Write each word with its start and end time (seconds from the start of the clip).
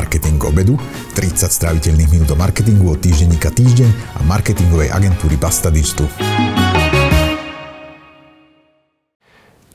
Marketing 0.00 0.40
obedu, 0.48 0.80
30 1.12 1.52
stráviteľných 1.52 2.08
minút 2.08 2.32
o 2.32 2.36
marketingu 2.40 2.96
od 2.96 3.04
týždenníka 3.04 3.52
Týždeň 3.52 4.16
a 4.16 4.24
marketingovej 4.24 4.88
agentúry 4.96 5.36
Basta 5.36 5.68
Digital. 5.68 6.08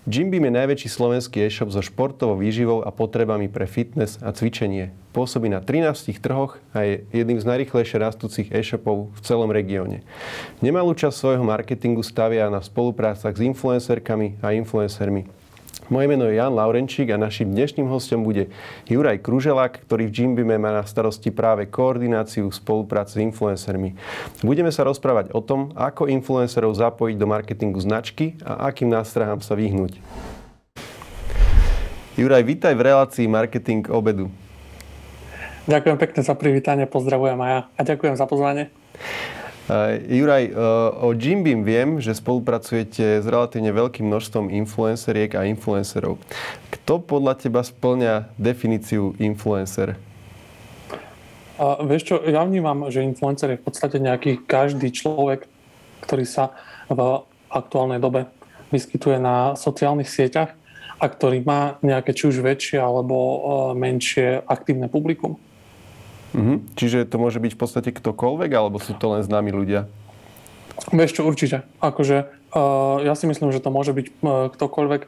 Jimbeam 0.09 0.49
je 0.49 0.57
najväčší 0.57 0.89
slovenský 0.89 1.45
e-shop 1.45 1.69
so 1.69 1.77
športovou 1.77 2.41
výživou 2.41 2.81
a 2.81 2.89
potrebami 2.89 3.53
pre 3.53 3.69
fitness 3.69 4.17
a 4.25 4.33
cvičenie. 4.33 4.97
Pôsobí 5.13 5.45
na 5.45 5.61
13 5.61 5.93
trhoch 6.17 6.57
a 6.73 6.81
je 6.81 7.05
jedným 7.13 7.37
z 7.37 7.45
najrychlejšie 7.45 8.01
rastúcich 8.01 8.49
e-shopov 8.49 9.13
v 9.13 9.19
celom 9.21 9.53
regióne. 9.53 10.01
Nemalú 10.57 10.97
časť 10.97 11.21
svojho 11.21 11.45
marketingu 11.45 12.01
stavia 12.01 12.49
na 12.49 12.65
spoluprácach 12.65 13.37
s 13.37 13.45
influencerkami 13.45 14.41
a 14.41 14.57
influencermi. 14.57 15.44
Moje 15.85 16.07
meno 16.09 16.25
je 16.25 16.39
Jan 16.39 16.55
Laurenčík 16.55 17.13
a 17.13 17.19
našim 17.19 17.53
dnešným 17.53 17.85
hostom 17.91 18.25
bude 18.25 18.49
Juraj 18.89 19.21
Kruželák, 19.21 19.85
ktorý 19.85 20.09
v 20.09 20.15
Jimbime 20.15 20.57
má 20.57 20.73
na 20.73 20.87
starosti 20.87 21.29
práve 21.29 21.69
koordináciu 21.69 22.49
spolupráce 22.49 23.19
s 23.19 23.23
influencermi. 23.23 23.93
Budeme 24.41 24.73
sa 24.73 24.87
rozprávať 24.87 25.35
o 25.35 25.43
tom, 25.45 25.75
ako 25.77 26.09
influencerov 26.09 26.73
zapojiť 26.73 27.15
do 27.19 27.27
marketingu 27.29 27.77
značky 27.83 28.39
a 28.41 28.71
akým 28.71 28.89
nástrahám 28.89 29.43
sa 29.43 29.53
vyhnúť. 29.53 29.99
Juraj, 32.15 32.47
vítaj 32.47 32.73
v 32.79 32.81
relácii 32.81 33.27
Marketing 33.27 33.91
obedu. 33.91 34.31
Ďakujem 35.67 35.97
pekne 35.99 36.21
za 36.23 36.33
privítanie, 36.37 36.85
pozdravujem 36.87 37.35
aj 37.41 37.49
ja 37.51 37.59
a 37.75 37.81
ďakujem 37.83 38.15
za 38.15 38.25
pozvanie. 38.25 38.71
Uh, 39.65 39.97
Juraj, 40.05 40.53
uh, 40.53 40.93
o 41.01 41.09
Jimbim 41.17 41.65
viem, 41.65 41.97
že 41.97 42.13
spolupracujete 42.13 43.17
s 43.21 43.25
relatívne 43.25 43.73
veľkým 43.73 44.05
množstvom 44.05 44.53
influenceriek 44.53 45.33
a 45.33 45.49
influencerov. 45.49 46.21
Kto 46.69 47.01
podľa 47.01 47.33
teba 47.33 47.65
splňa 47.65 48.29
definíciu 48.37 49.17
influencer? 49.17 49.97
Uh, 51.57 51.81
vieš 51.81 52.13
čo, 52.13 52.15
ja 52.21 52.45
vnímam, 52.45 52.93
že 52.93 53.01
influencer 53.01 53.57
je 53.57 53.61
v 53.61 53.65
podstate 53.65 53.97
nejaký 53.97 54.45
každý 54.45 54.93
človek, 54.93 55.49
ktorý 56.05 56.29
sa 56.29 56.53
v 56.85 57.25
aktuálnej 57.49 57.97
dobe 57.97 58.29
vyskytuje 58.69 59.17
na 59.17 59.57
sociálnych 59.57 60.13
sieťach 60.13 60.53
a 61.01 61.05
ktorý 61.09 61.41
má 61.41 61.81
nejaké 61.81 62.13
či 62.13 62.29
už 62.29 62.45
väčšie 62.45 62.77
alebo 62.77 63.17
menšie 63.73 64.45
aktívne 64.45 64.85
publikum. 64.93 65.41
Mm-hmm. 66.35 66.57
Čiže 66.75 67.07
to 67.07 67.15
môže 67.15 67.39
byť 67.39 67.51
v 67.55 67.59
podstate 67.59 67.89
ktokoľvek, 67.95 68.51
alebo 68.51 68.75
sú 68.83 68.91
to 68.99 69.15
len 69.15 69.23
známi 69.23 69.55
ľudia? 69.55 69.87
Vieš 70.91 71.15
čo, 71.15 71.21
určite. 71.23 71.63
Akože, 71.79 72.27
uh, 72.51 72.99
ja 72.99 73.15
si 73.15 73.23
myslím, 73.31 73.55
že 73.55 73.63
to 73.63 73.71
môže 73.71 73.95
byť 73.95 74.07
uh, 74.19 74.51
ktokoľvek. 74.51 75.01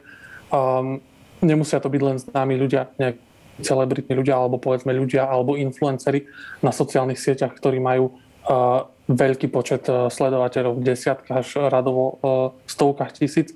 Um, 0.48 1.04
nemusia 1.44 1.84
to 1.84 1.92
byť 1.92 2.00
len 2.00 2.16
známi 2.16 2.56
ľudia, 2.56 2.88
nejak 2.96 3.20
celebritní 3.60 4.16
ľudia, 4.16 4.40
alebo 4.40 4.56
povedzme 4.56 4.96
ľudia, 4.96 5.28
alebo 5.28 5.60
influenceri 5.60 6.24
na 6.64 6.72
sociálnych 6.72 7.20
sieťach, 7.20 7.52
ktorí 7.52 7.76
majú 7.76 8.16
uh, 8.16 8.88
veľký 9.12 9.52
počet 9.52 9.84
uh, 9.92 10.08
sledovateľov, 10.08 10.80
desiatkách 10.80 11.44
až 11.44 11.48
radovo 11.68 12.04
uh, 12.08 12.16
stovkách 12.64 13.20
tisíc. 13.20 13.52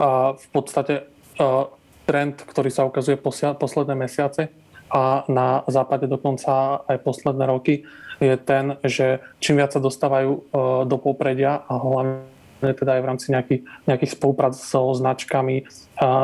Uh, 0.00 0.32
v 0.40 0.46
podstate 0.56 1.04
uh, 1.36 1.68
trend, 2.08 2.40
ktorý 2.40 2.72
sa 2.72 2.88
ukazuje 2.88 3.20
posledné 3.20 3.92
mesiace, 3.92 4.48
a 4.94 5.26
na 5.26 5.66
západe 5.66 6.06
dokonca 6.06 6.86
aj 6.86 7.02
posledné 7.02 7.44
roky 7.50 7.82
je 8.22 8.38
ten, 8.38 8.78
že 8.86 9.18
čím 9.42 9.58
viac 9.58 9.74
sa 9.74 9.82
dostávajú 9.82 10.30
e, 10.30 10.40
do 10.86 10.96
popredia 11.02 11.66
a 11.66 11.74
hlavne 11.74 12.22
teda 12.62 12.96
aj 12.96 13.00
v 13.02 13.08
rámci 13.10 13.26
nejakých, 13.34 13.60
nejakých 13.90 14.14
spoluprác 14.14 14.54
so 14.54 14.94
značkami 14.94 15.56
e, 15.58 15.64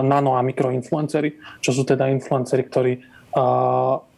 nano 0.07 0.39
a 0.39 0.41
mikroinfluencery, 0.47 1.35
čo 1.59 1.75
sú 1.75 1.83
teda 1.83 2.07
influencery, 2.15 2.63
ktorí 2.71 2.93
e, 2.95 3.01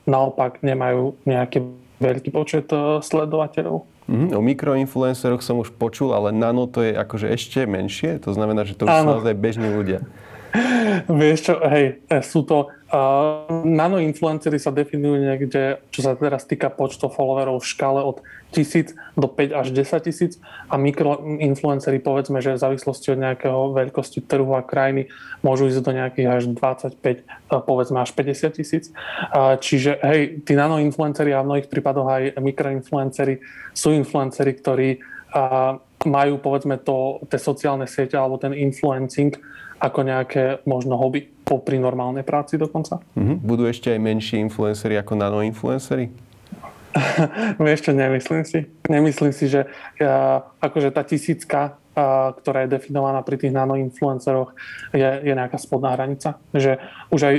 naopak 0.05 0.61
nemajú 0.61 1.17
nejaký 1.25 1.65
veľký 2.03 2.31
počet 2.35 2.69
sledovateľov. 3.01 3.89
Mm, 4.11 4.35
o 4.35 4.43
mikroinfluenceroch 4.43 5.41
som 5.41 5.63
už 5.63 5.73
počul, 5.79 6.11
ale 6.11 6.35
nano 6.35 6.67
to 6.67 6.83
je 6.83 6.93
akože 6.93 7.31
ešte 7.31 7.65
menšie? 7.65 8.19
To 8.27 8.35
znamená, 8.35 8.67
že 8.67 8.75
to 8.75 8.85
už 8.85 8.93
sú 8.93 9.07
naozaj 9.07 9.33
bežní 9.39 9.71
ľudia. 9.71 10.03
Vieš 11.09 11.39
čo, 11.49 11.55
hej, 11.65 12.05
sú 12.23 12.45
to 12.45 12.69
Uh, 12.93 13.49
nanoinfluencery 13.65 14.61
sa 14.61 14.69
definujú 14.69 15.17
niekde, 15.17 15.81
čo 15.89 16.05
sa 16.05 16.13
teraz 16.13 16.45
týka 16.45 16.69
počtu 16.69 17.09
followerov 17.09 17.65
v 17.65 17.71
škále 17.73 18.05
od 18.05 18.21
1000 18.53 19.17
do 19.17 19.33
5 19.33 19.49
až 19.49 19.73
10 19.73 20.05
tisíc 20.05 20.37
a 20.69 20.77
mikroinfluencery 20.77 22.05
povedzme, 22.05 22.45
že 22.45 22.53
v 22.53 22.61
závislosti 22.61 23.17
od 23.17 23.25
nejakého 23.25 23.73
veľkosti 23.73 24.29
trhu 24.29 24.53
a 24.53 24.61
krajiny 24.61 25.09
môžu 25.41 25.73
ísť 25.73 25.81
do 25.81 25.93
nejakých 25.97 26.29
až 26.29 26.43
25, 26.53 27.65
povedzme 27.65 27.97
až 28.05 28.13
50 28.13 28.61
tisíc. 28.61 28.93
Uh, 29.33 29.57
čiže 29.57 29.97
hej, 30.05 30.45
tí 30.45 30.53
nanoinfluencery 30.53 31.33
a 31.33 31.41
v 31.41 31.49
mnohých 31.49 31.73
prípadoch 31.73 32.13
aj 32.13 32.23
mikroinfluencery 32.45 33.41
sú 33.73 33.97
influencery, 33.97 34.53
ktorí 34.61 35.01
uh, 35.33 35.81
majú 36.05 36.37
povedzme 36.45 36.77
to, 36.77 37.25
tie 37.25 37.41
sociálne 37.41 37.89
siete 37.89 38.21
alebo 38.21 38.37
ten 38.37 38.53
influencing 38.53 39.33
ako 39.83 40.01
nejaké 40.07 40.63
možno 40.63 40.95
hobby 40.95 41.27
popri 41.43 41.83
normálnej 41.83 42.23
práci 42.23 42.55
dokonca. 42.55 43.03
Mm-hmm. 43.19 43.37
Budú 43.43 43.67
ešte 43.67 43.91
aj 43.91 43.99
menší 43.99 44.39
influencery 44.39 44.95
ako 45.03 45.19
nanoinfluencery? 45.19 46.07
Vieš 47.67 47.91
čo, 47.91 47.93
nemyslím 47.97 48.45
si. 48.47 48.71
Nemyslím 48.87 49.35
si, 49.35 49.51
že 49.51 49.67
ja, 49.99 50.47
akože 50.63 50.95
tá 50.95 51.03
tisícka, 51.03 51.75
a, 51.99 52.31
ktorá 52.39 52.63
je 52.65 52.79
definovaná 52.79 53.27
pri 53.27 53.43
tých 53.43 53.51
nanoinfluenceroch, 53.51 54.55
je, 54.95 55.09
je 55.27 55.33
nejaká 55.35 55.59
spodná 55.59 55.99
hranica. 55.99 56.39
Že 56.55 56.79
už 57.11 57.21
aj 57.27 57.37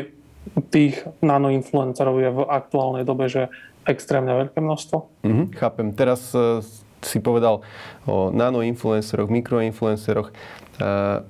tých 0.67 0.99
nanoinfluencerov 1.23 2.15
je 2.19 2.29
v 2.33 2.39
aktuálnej 2.43 3.07
dobe, 3.07 3.31
že 3.31 3.47
extrémne 3.87 4.35
veľké 4.35 4.59
množstvo. 4.59 4.97
Mm-hmm, 5.23 5.47
chápem. 5.55 5.87
Teraz 5.95 6.35
uh, 6.35 6.59
si 7.03 7.19
povedal 7.19 7.61
o 8.07 8.31
nanoinfluenceroch, 8.31 9.31
mikroinfluenceroch. 9.31 10.31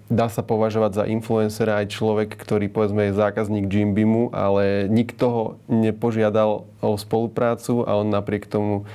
Dá 0.08 0.28
sa 0.31 0.40
považovať 0.40 0.92
za 0.96 1.04
influencera 1.04 1.84
aj 1.84 1.92
človek, 1.92 2.40
ktorý 2.40 2.72
povedzme 2.72 3.12
je 3.12 3.20
zákazník 3.20 3.68
Jimbimu, 3.68 4.31
ale 4.31 4.88
nikto 4.88 5.26
ho 5.28 5.44
nepožiadal 5.68 6.64
o 6.80 6.90
spoluprácu 6.96 7.84
a 7.84 8.00
on 8.00 8.08
napriek 8.08 8.48
tomu 8.48 8.88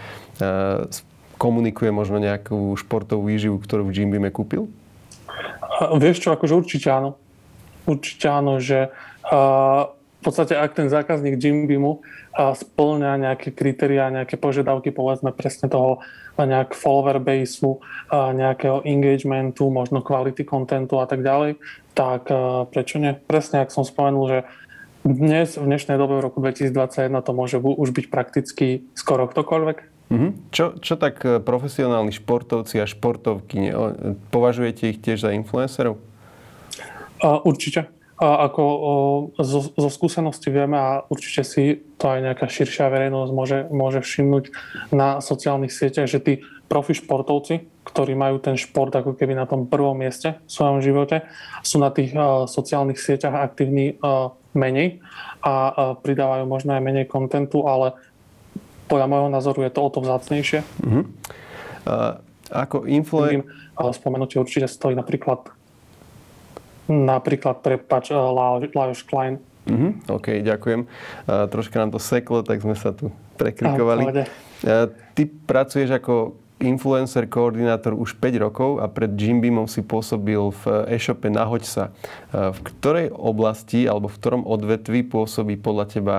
komunikuje 1.36 1.92
možno 1.92 2.16
nejakú 2.16 2.72
športovú 2.80 3.28
výživu, 3.28 3.60
ktorú 3.60 3.92
v 3.92 3.94
Jimbime 4.00 4.32
kúpil? 4.32 4.72
Vieš 6.00 6.24
čo, 6.24 6.28
akože 6.32 6.56
určite 6.56 6.88
áno. 6.90 7.20
Určite 7.84 8.26
áno, 8.32 8.56
že 8.58 8.88
v 9.28 9.97
podstate 10.28 10.52
ak 10.52 10.76
ten 10.76 10.92
zákazník 10.92 11.40
Jimbimu 11.40 12.04
splňa 12.36 13.16
nejaké 13.16 13.56
kritériá, 13.56 14.12
nejaké 14.12 14.36
požiadavky, 14.36 14.92
povedzme 14.92 15.32
presne 15.32 15.72
toho 15.72 16.04
nejak 16.36 16.76
follower 16.76 17.18
baseu, 17.18 17.80
nejakého 18.12 18.84
engagementu, 18.84 19.72
možno 19.72 20.04
kvality 20.04 20.44
kontentu 20.44 21.00
a 21.00 21.08
tak 21.08 21.24
ďalej, 21.24 21.56
tak 21.96 22.28
prečo 22.70 23.00
nie? 23.00 23.16
Presne, 23.16 23.64
ak 23.64 23.72
som 23.72 23.82
spomenul, 23.82 24.24
že 24.28 24.38
dnes, 25.08 25.56
v 25.56 25.64
dnešnej 25.64 25.96
dobe 25.96 26.20
v 26.20 26.24
roku 26.28 26.38
2021 26.44 27.24
to 27.24 27.32
môže 27.32 27.56
už 27.58 27.88
byť 27.90 28.06
prakticky 28.12 28.84
skoro 28.92 29.24
ktokoľvek. 29.24 29.76
Mm-hmm. 30.08 30.30
Čo, 30.52 30.80
čo 30.80 30.96
tak 30.96 31.20
e, 31.20 31.36
profesionálni 31.36 32.16
športovci 32.16 32.80
a 32.80 32.88
športovky, 32.88 33.68
považujete 34.32 34.88
ich 34.88 34.98
tiež 35.04 35.20
za 35.20 35.36
influencerov? 35.36 36.00
Uh, 37.20 37.44
určite. 37.44 37.97
A 38.18 38.50
ako 38.50 38.62
o, 38.66 38.94
zo, 39.38 39.70
zo 39.70 39.90
skúsenosti 39.90 40.50
vieme 40.50 40.74
a 40.74 41.06
určite 41.06 41.46
si 41.46 41.78
to 42.02 42.10
aj 42.10 42.18
nejaká 42.26 42.50
širšia 42.50 42.90
verejnosť 42.90 43.30
môže, 43.30 43.58
môže 43.70 44.00
všimnúť 44.02 44.50
na 44.90 45.22
sociálnych 45.22 45.70
sieťach, 45.70 46.10
že 46.10 46.18
tí 46.18 46.32
profi 46.66 46.98
športovci, 46.98 47.86
ktorí 47.86 48.18
majú 48.18 48.42
ten 48.42 48.58
šport 48.58 48.90
ako 48.90 49.14
keby 49.14 49.38
na 49.38 49.46
tom 49.46 49.70
prvom 49.70 49.94
mieste 49.94 50.34
v 50.44 50.50
svojom 50.50 50.82
živote, 50.82 51.24
sú 51.62 51.78
na 51.78 51.94
tých 51.94 52.10
uh, 52.12 52.44
sociálnych 52.50 52.98
sieťach 52.98 53.38
aktívni 53.38 53.94
uh, 54.02 54.34
menej 54.52 54.98
a 55.40 55.54
uh, 55.70 55.74
pridávajú 55.96 56.44
možno 56.44 56.74
aj 56.74 56.82
menej 56.82 57.06
kontentu, 57.06 57.64
ale 57.70 57.94
podľa 58.90 59.06
môjho 59.08 59.30
názoru 59.30 59.62
je 59.62 59.72
to 59.72 59.80
o 59.80 59.88
to 59.94 59.98
vzácnejšie. 60.02 60.60
Uh-huh. 60.82 61.06
Uh, 61.86 62.18
ako 62.50 62.88
influencer... 62.88 63.46
Spomenúť 63.78 64.42
určite 64.42 64.66
stojí 64.66 64.98
napríklad 64.98 65.54
Napríklad, 66.88 67.60
prepač, 67.60 68.10
uh, 68.10 68.32
Lajos 68.72 69.04
Klein. 69.04 69.38
Mm-hmm, 69.68 70.08
OK, 70.08 70.40
ďakujem. 70.40 70.88
Uh, 71.28 71.44
troška 71.52 71.76
nám 71.76 71.92
to 71.92 72.00
seklo, 72.00 72.40
tak 72.40 72.64
sme 72.64 72.72
sa 72.72 72.96
tu 72.96 73.12
prekrikovali. 73.36 74.24
Uh, 74.64 74.88
ty 75.12 75.28
pracuješ 75.28 75.92
ako 76.00 76.40
influencer 76.58 77.30
koordinátor 77.30 77.94
už 77.94 78.18
5 78.18 78.42
rokov 78.42 78.70
a 78.82 78.90
pred 78.90 79.14
Jimbeamom 79.14 79.70
si 79.70 79.78
pôsobil 79.78 80.40
v 80.66 80.90
e-shope 80.90 81.30
Nahoď 81.30 81.62
sa. 81.62 81.84
V 82.34 82.58
ktorej 82.66 83.14
oblasti 83.14 83.86
alebo 83.86 84.10
v 84.10 84.18
ktorom 84.18 84.42
odvetvi 84.42 85.06
pôsobí 85.06 85.54
podľa 85.54 85.86
teba 85.86 86.16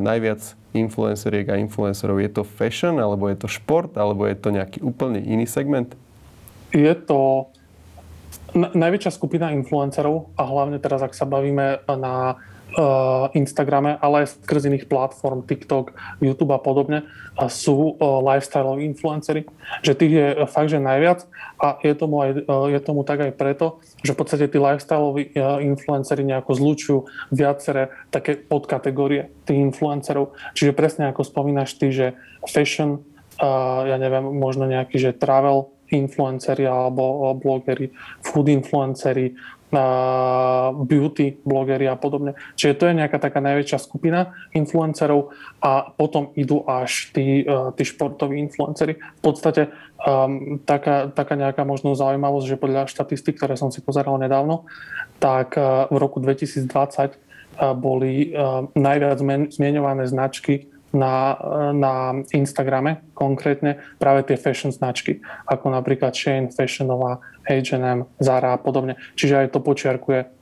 najviac 0.00 0.56
influenceriek 0.72 1.52
a 1.52 1.60
influencerov? 1.60 2.20
Je 2.24 2.30
to 2.32 2.42
fashion, 2.44 2.96
alebo 2.96 3.28
je 3.28 3.36
to 3.36 3.48
šport, 3.52 3.92
alebo 4.00 4.24
je 4.24 4.36
to 4.36 4.48
nejaký 4.48 4.80
úplne 4.80 5.20
iný 5.20 5.44
segment? 5.44 5.92
Je 6.72 6.92
to 6.96 7.52
najväčšia 8.54 9.10
skupina 9.10 9.50
influencerov 9.56 10.36
a 10.38 10.42
hlavne 10.46 10.78
teraz, 10.78 11.02
ak 11.02 11.16
sa 11.16 11.24
bavíme 11.24 11.82
na 11.88 12.38
Instagrame, 13.32 13.96
ale 14.02 14.26
aj 14.26 14.42
skrz 14.42 14.68
iných 14.68 14.90
platform, 14.90 15.48
TikTok, 15.48 15.96
YouTube 16.20 16.52
a 16.52 16.60
podobne, 16.60 17.08
sú 17.48 17.96
lifestyle 18.00 18.82
influencery. 18.82 19.48
Že 19.80 19.92
tých 19.96 20.12
je 20.12 20.26
fakt, 20.50 20.68
že 20.68 20.82
najviac 20.82 21.24
a 21.56 21.80
je 21.80 21.94
tomu, 21.96 22.20
aj, 22.20 22.44
je 22.44 22.80
tomu 22.82 23.00
tak 23.06 23.22
aj 23.22 23.32
preto, 23.38 23.80
že 24.04 24.12
v 24.12 24.18
podstate 24.18 24.50
tí 24.50 24.60
lifestyle 24.60 25.08
influencery 25.62 26.26
nejako 26.26 26.52
zlučujú 26.52 26.98
viaceré 27.32 27.94
také 28.12 28.36
podkategórie 28.36 29.32
tých 29.48 29.62
influencerov. 29.72 30.36
Čiže 30.52 30.76
presne 30.76 31.08
ako 31.08 31.22
spomínaš 31.24 31.80
ty, 31.80 31.94
že 31.94 32.18
fashion, 32.44 33.00
ja 33.88 33.96
neviem, 33.96 34.26
možno 34.36 34.68
nejaký, 34.68 35.00
že 35.00 35.16
travel 35.16 35.72
influenceri 35.92 36.66
alebo 36.66 37.34
blogery, 37.38 37.92
food 38.22 38.48
influenceri, 38.48 39.34
beauty 40.86 41.36
blogery 41.42 41.90
a 41.90 41.96
podobne. 41.98 42.38
Čiže 42.54 42.78
to 42.78 42.84
je 42.86 42.98
nejaká 43.02 43.18
taká 43.18 43.42
najväčšia 43.42 43.78
skupina 43.82 44.30
influencerov 44.54 45.34
a 45.58 45.90
potom 45.90 46.30
idú 46.38 46.62
až 46.64 47.10
tí, 47.10 47.42
e, 47.42 47.74
tí 47.74 47.82
športoví 47.82 48.38
influencery. 48.46 48.94
V 48.94 49.20
podstate 49.20 49.74
um, 50.06 50.62
taká, 50.62 51.10
taká 51.10 51.34
nejaká 51.34 51.66
možno 51.66 51.98
zaujímavosť, 51.98 52.46
že 52.46 52.60
podľa 52.62 52.86
štatistik, 52.86 53.36
ktoré 53.42 53.58
som 53.58 53.74
si 53.74 53.82
pozeral 53.82 54.14
nedávno, 54.22 54.70
tak 55.18 55.58
uh, 55.58 55.90
v 55.90 55.96
roku 55.98 56.22
2020 56.22 56.70
uh, 56.70 57.74
boli 57.74 58.30
uh, 58.30 58.68
najviac 58.76 59.18
zmienované 59.50 60.06
značky 60.06 60.70
na, 60.96 61.36
na 61.76 61.94
Instagrame 62.32 63.04
konkrétne 63.12 63.76
práve 64.00 64.24
tie 64.24 64.40
fashion 64.40 64.72
značky, 64.72 65.20
ako 65.44 65.68
napríklad 65.68 66.16
Shane, 66.16 66.48
Fashionová, 66.48 67.20
H&M, 67.44 68.08
Zara 68.16 68.56
a 68.56 68.58
podobne. 68.58 68.96
Čiže 69.14 69.46
aj 69.46 69.48
to 69.52 69.60
počiarkuje 69.60 70.32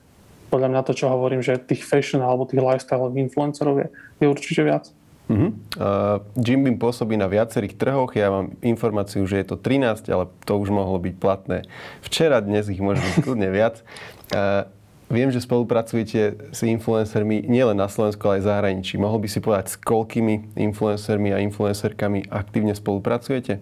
podľa 0.49 0.71
mňa 0.71 0.81
to, 0.87 0.93
čo 0.95 1.11
hovorím, 1.11 1.43
že 1.43 1.59
tých 1.59 1.83
fashion 1.83 2.23
alebo 2.23 2.47
tých 2.47 2.63
lifestyle 2.63 3.11
influencerov 3.11 3.75
je, 3.83 3.87
je 4.23 4.27
určite 4.29 4.61
viac. 4.63 4.87
Uh-huh. 5.25 5.49
Uh, 5.73 6.21
Jim 6.37 6.61
Beam 6.61 6.77
pôsobí 6.77 7.17
na 7.17 7.25
viacerých 7.25 7.81
trhoch. 7.81 8.13
Ja 8.13 8.29
mám 8.29 8.53
informáciu, 8.61 9.25
že 9.25 9.41
je 9.41 9.47
to 9.49 9.57
13, 9.57 10.05
ale 10.13 10.29
to 10.45 10.53
už 10.53 10.69
mohlo 10.69 11.01
byť 11.01 11.15
platné 11.17 11.65
včera, 12.05 12.45
dnes 12.45 12.69
ich 12.69 12.77
môže 12.77 13.01
byť 13.01 13.15
kľudne 13.25 13.49
viac. 13.49 13.81
Uh, 14.29 14.69
Viem, 15.05 15.29
že 15.29 15.37
spolupracujete 15.37 16.49
s 16.49 16.59
influencermi 16.65 17.45
nielen 17.45 17.77
na 17.77 17.85
Slovensku, 17.85 18.25
ale 18.25 18.41
aj 18.41 18.41
v 18.41 18.49
zahraničí. 18.49 18.93
Mohol 18.97 19.21
by 19.21 19.27
si 19.29 19.37
povedať, 19.37 19.65
s 19.69 19.77
koľkými 19.77 20.57
influencermi 20.57 21.29
a 21.29 21.37
influencerkami 21.45 22.33
aktívne 22.33 22.73
spolupracujete? 22.73 23.61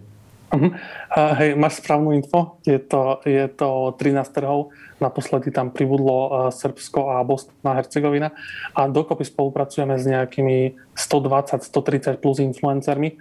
Uh-huh. 0.53 0.71
Uh, 1.11 1.33
hej, 1.41 1.59
máš 1.59 1.83
správnu 1.83 2.15
info. 2.15 2.61
Je 2.63 2.79
to, 2.79 3.19
je 3.27 3.43
to 3.59 3.91
13 3.99 4.23
trhov. 4.31 4.71
Naposledy 5.03 5.51
tam 5.51 5.73
pribudlo 5.73 6.15
uh, 6.15 6.29
Srbsko 6.47 7.11
a 7.11 7.25
Bosna 7.27 7.75
a 7.75 7.77
Hercegovina. 7.81 8.31
A 8.71 8.87
dokopy 8.87 9.27
spolupracujeme 9.27 9.99
s 9.99 10.07
nejakými 10.07 10.79
120-130 10.95 12.23
plus 12.23 12.39
influencermi. 12.39 13.19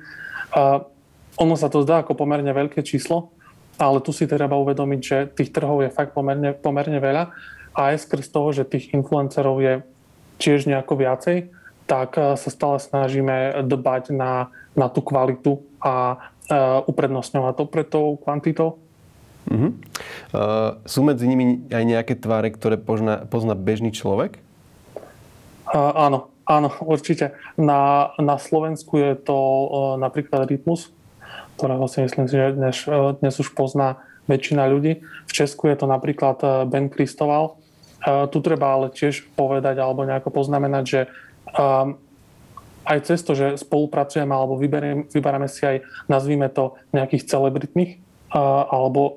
Uh, 0.55 0.85
ono 1.41 1.59
sa 1.59 1.67
to 1.67 1.83
zdá 1.83 2.07
ako 2.07 2.15
pomerne 2.15 2.53
veľké 2.55 2.85
číslo, 2.87 3.35
ale 3.81 4.05
tu 4.05 4.13
si 4.15 4.29
treba 4.29 4.55
uvedomiť, 4.61 5.01
že 5.01 5.17
tých 5.33 5.51
trhov 5.51 5.81
je 5.83 5.91
fakt 5.91 6.13
pomerne, 6.13 6.53
pomerne 6.53 7.01
veľa 7.01 7.33
a 7.73 7.93
aj 7.93 8.09
skrz 8.09 8.29
toho, 8.29 8.53
že 8.53 8.69
tých 8.69 8.93
influencerov 8.93 9.61
je 9.61 9.75
tiež 10.41 10.69
nejako 10.69 10.99
viacej, 11.01 11.53
tak 11.87 12.17
eh, 12.17 12.37
sa 12.37 12.49
stále 12.51 12.79
snažíme 12.79 13.65
dbať 13.65 14.15
na, 14.15 14.53
na 14.73 14.87
tú 14.89 15.05
kvalitu 15.05 15.61
a 15.83 16.15
uh, 16.47 16.79
uprednostňovať 16.87 17.55
to 17.59 17.65
pred 17.67 17.87
tou 17.91 18.15
kvantitou. 18.23 18.79
Uh-huh. 19.51 19.75
Uh, 20.31 20.79
sú 20.87 21.03
medzi 21.03 21.27
nimi 21.27 21.67
aj 21.75 21.83
nejaké 21.83 22.15
tváre, 22.15 22.55
ktoré 22.55 22.79
pozná, 22.79 23.27
pozná 23.27 23.59
bežný 23.59 23.91
človek? 23.91 24.39
Uh, 25.67 25.91
áno, 25.99 26.31
áno, 26.47 26.71
určite. 26.87 27.35
Na, 27.59 28.15
na 28.23 28.39
Slovensku 28.39 28.95
je 28.95 29.19
to 29.19 29.35
uh, 29.35 29.67
napríklad 29.99 30.47
Rytmus, 30.47 30.95
ktorého 31.59 31.91
si 31.91 32.07
myslím, 32.07 32.31
že 32.31 32.55
dnes, 32.55 32.77
dnes 33.19 33.35
už 33.43 33.51
pozná 33.59 33.99
väčšina 34.31 34.63
ľudí. 34.71 35.03
V 35.27 35.33
Česku 35.35 35.67
je 35.67 35.83
to 35.83 35.91
napríklad 35.91 36.39
Ben 36.71 36.87
Kristoval, 36.87 37.59
tu 38.03 38.39
treba 38.43 38.75
ale 38.75 38.91
tiež 38.91 39.31
povedať 39.39 39.79
alebo 39.79 40.03
nejako 40.03 40.35
poznamenať, 40.35 40.85
že 40.85 41.01
um, 41.55 41.95
aj 42.83 42.99
cez 43.07 43.23
to, 43.23 43.39
že 43.39 43.63
spolupracujeme 43.63 44.35
alebo 44.35 44.59
vyberáme 44.59 45.47
si 45.47 45.63
aj, 45.63 45.87
nazvime 46.11 46.51
to, 46.51 46.75
nejakých 46.91 47.31
celebritných 47.31 48.03
alebo 48.73 49.01
uh, 49.03 49.13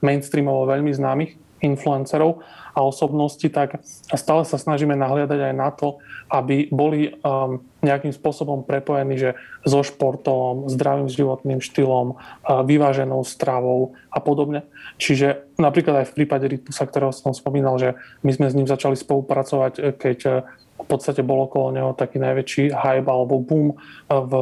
mainstreamovo 0.00 0.64
veľmi 0.70 0.94
známych 0.94 1.36
influencerov 1.60 2.40
a 2.72 2.80
osobnosti, 2.80 3.44
tak 3.52 3.82
stále 4.16 4.46
sa 4.48 4.56
snažíme 4.56 4.96
nahliadať 4.96 5.52
aj 5.52 5.54
na 5.54 5.68
to, 5.74 6.00
aby 6.32 6.70
boli 6.72 7.12
um, 7.20 7.60
nejakým 7.80 8.12
spôsobom 8.12 8.64
prepojení 8.64 9.16
že 9.16 9.30
so 9.64 9.80
športom, 9.80 10.68
zdravým 10.68 11.08
životným 11.08 11.60
štýlom, 11.64 12.20
vyváženou 12.44 13.24
stravou 13.24 13.96
a 14.12 14.20
podobne. 14.20 14.68
Čiže 15.00 15.48
napríklad 15.56 16.04
aj 16.04 16.06
v 16.12 16.16
prípade 16.16 16.44
Rytusa, 16.48 16.84
ktorého 16.84 17.12
som 17.12 17.32
spomínal, 17.32 17.80
že 17.80 17.96
my 18.20 18.30
sme 18.36 18.46
s 18.52 18.56
ním 18.56 18.68
začali 18.68 18.96
spolupracovať, 18.96 19.72
eh, 19.80 19.92
keď 19.96 20.18
eh, 20.28 20.34
v 20.80 20.86
podstate 20.88 21.20
bol 21.20 21.44
okolo 21.44 21.76
neho 21.76 21.92
taký 21.92 22.16
najväčší 22.16 22.72
hype 22.72 23.08
alebo 23.08 23.40
boom 23.40 23.72
eh, 23.72 24.12
v 24.12 24.32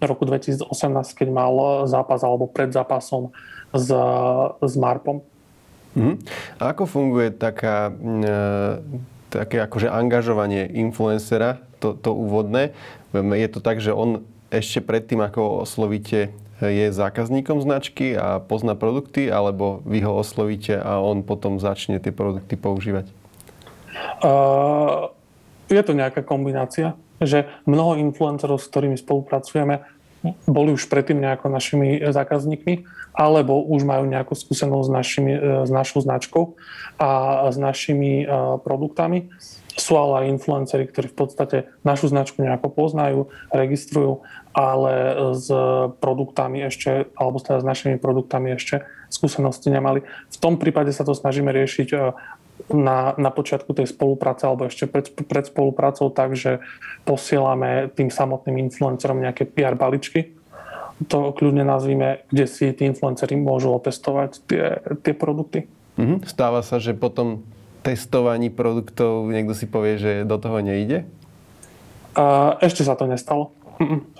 roku 0.00 0.24
2018, 0.24 0.68
keď 1.12 1.28
mal 1.28 1.84
zápas 1.88 2.24
alebo 2.24 2.48
pred 2.48 2.72
zápasom 2.72 3.32
s, 3.76 3.88
s 4.60 4.74
Marpom. 4.76 5.22
Mm-hmm. 5.90 6.16
A 6.62 6.70
ako 6.70 6.86
funguje 6.86 7.34
taká, 7.34 7.90
e, 7.90 8.22
také 9.30 9.62
akože 9.62 9.86
angažovanie 9.86 10.66
influencera, 10.66 11.62
to, 11.78 11.94
to 11.94 12.10
úvodné? 12.10 12.74
Je 13.14 13.48
to 13.48 13.62
tak, 13.62 13.78
že 13.78 13.94
on 13.94 14.26
ešte 14.50 14.82
predtým, 14.82 15.22
ako 15.22 15.62
oslovíte, 15.62 16.34
je 16.60 16.92
zákazníkom 16.92 17.64
značky 17.64 18.12
a 18.12 18.36
pozná 18.36 18.76
produkty, 18.76 19.32
alebo 19.32 19.80
vy 19.88 20.04
ho 20.04 20.20
oslovíte 20.20 20.76
a 20.76 21.00
on 21.00 21.24
potom 21.24 21.56
začne 21.56 21.96
tie 21.96 22.12
produkty 22.12 22.52
používať? 22.60 23.08
Uh, 24.20 25.08
je 25.72 25.80
to 25.80 25.96
nejaká 25.96 26.20
kombinácia, 26.20 26.92
že 27.16 27.48
mnoho 27.64 27.96
influencerov, 27.96 28.60
s 28.60 28.68
ktorými 28.68 29.00
spolupracujeme, 29.00 29.80
boli 30.44 30.76
už 30.76 30.86
predtým 30.92 31.20
nejako 31.20 31.48
našimi 31.48 32.00
zákazníkmi, 32.00 32.84
alebo 33.16 33.64
už 33.64 33.88
majú 33.88 34.04
nejakú 34.04 34.36
skúsenosť 34.36 34.86
s, 34.86 34.92
našimi, 34.92 35.32
e, 35.32 35.40
s 35.64 35.70
našou 35.72 36.04
značkou 36.04 36.54
a 37.00 37.08
s 37.48 37.56
našimi 37.56 38.24
e, 38.24 38.26
produktami. 38.60 39.32
Sú 39.80 39.96
ale 39.96 40.26
aj 40.26 40.32
influenceri, 40.36 40.84
ktorí 40.84 41.08
v 41.08 41.16
podstate 41.16 41.56
našu 41.86 42.12
značku 42.12 42.42
nejako 42.44 42.68
poznajú, 42.68 43.20
registrujú, 43.48 44.20
ale 44.52 44.92
s 45.38 45.46
produktami 46.02 46.66
ešte, 46.66 47.08
alebo 47.16 47.40
teda 47.40 47.62
s 47.62 47.66
našimi 47.66 47.96
produktami 47.96 48.52
ešte 48.58 48.84
skúsenosti 49.08 49.72
nemali. 49.72 50.04
V 50.30 50.36
tom 50.38 50.58
prípade 50.60 50.92
sa 50.92 51.06
to 51.06 51.16
snažíme 51.16 51.48
riešiť 51.48 51.88
e, 51.90 51.98
na, 52.68 53.16
na 53.16 53.30
počiatku 53.32 53.72
tej 53.72 53.88
spolupráce 53.88 54.44
alebo 54.44 54.68
ešte 54.68 54.84
pred, 54.84 55.08
pred 55.08 55.48
spoluprácou 55.48 56.12
tak, 56.12 56.36
že 56.36 56.60
posielame 57.08 57.88
tým 57.96 58.12
samotným 58.12 58.68
influencerom 58.68 59.22
nejaké 59.22 59.48
PR 59.48 59.78
baličky, 59.78 60.36
to 61.08 61.32
kľudne 61.32 61.64
nazvime, 61.64 62.28
kde 62.28 62.44
si 62.44 62.68
tí 62.76 62.84
influenceri 62.84 63.32
môžu 63.40 63.72
otestovať 63.72 64.30
tie, 64.44 64.64
tie 65.00 65.14
produkty. 65.16 65.64
Mm-hmm. 65.96 66.28
Stáva 66.28 66.60
sa, 66.60 66.76
že 66.76 66.92
potom 66.92 67.40
testovaní 67.80 68.52
produktov 68.52 69.24
niekto 69.32 69.56
si 69.56 69.64
povie, 69.64 69.96
že 69.96 70.12
do 70.28 70.36
toho 70.36 70.60
nejde? 70.60 71.08
Ešte 72.60 72.84
sa 72.84 72.98
to 73.00 73.08
nestalo. 73.08 73.56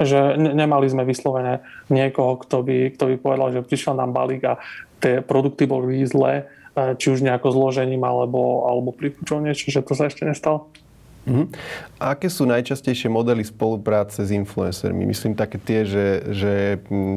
Že 0.01 0.41
ne- 0.41 0.57
nemali 0.57 0.89
sme 0.89 1.05
vyslovene 1.05 1.61
niekoho, 1.93 2.41
kto 2.41 2.65
by, 2.65 2.97
kto 2.97 3.05
by 3.13 3.17
povedal, 3.21 3.49
že 3.53 3.67
prišiel 3.67 3.93
nám 3.93 4.17
balík 4.17 4.41
a 4.49 4.57
tie 5.05 5.21
produkty 5.21 5.69
boli 5.69 6.01
zlé 6.09 6.49
či 6.75 7.07
už 7.11 7.21
nejako 7.27 7.51
zložením 7.51 8.03
alebo, 8.07 8.67
alebo 8.67 8.95
príchuťou 8.95 9.43
niečo, 9.43 9.69
že 9.71 9.83
to 9.83 9.93
sa 9.99 10.07
ešte 10.07 10.23
nestalo. 10.23 10.71
Uh-huh. 11.29 11.53
A 12.01 12.17
aké 12.17 12.33
sú 12.33 12.49
najčastejšie 12.49 13.13
modely 13.13 13.45
spolupráce 13.45 14.25
s 14.25 14.33
influencermi? 14.33 15.05
Myslím 15.05 15.37
také 15.37 15.61
tie, 15.61 15.85
že, 15.85 16.07
že 16.33 16.53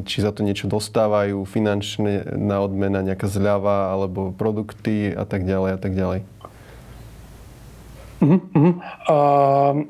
či 0.03 0.17
za 0.19 0.35
to 0.35 0.43
niečo 0.43 0.67
dostávajú, 0.67 1.47
finančné 1.47 2.35
na 2.35 2.59
odmena, 2.59 2.99
nejaká 2.99 3.31
zľava, 3.31 3.95
alebo 3.95 4.35
produkty 4.35 5.15
a 5.15 5.23
tak 5.23 5.47
ďalej 5.47 5.71
a 5.71 5.79
tak 5.79 5.93
ďalej. 5.95 6.19
Uh-huh. 8.19 8.39
Uh, 9.07 9.87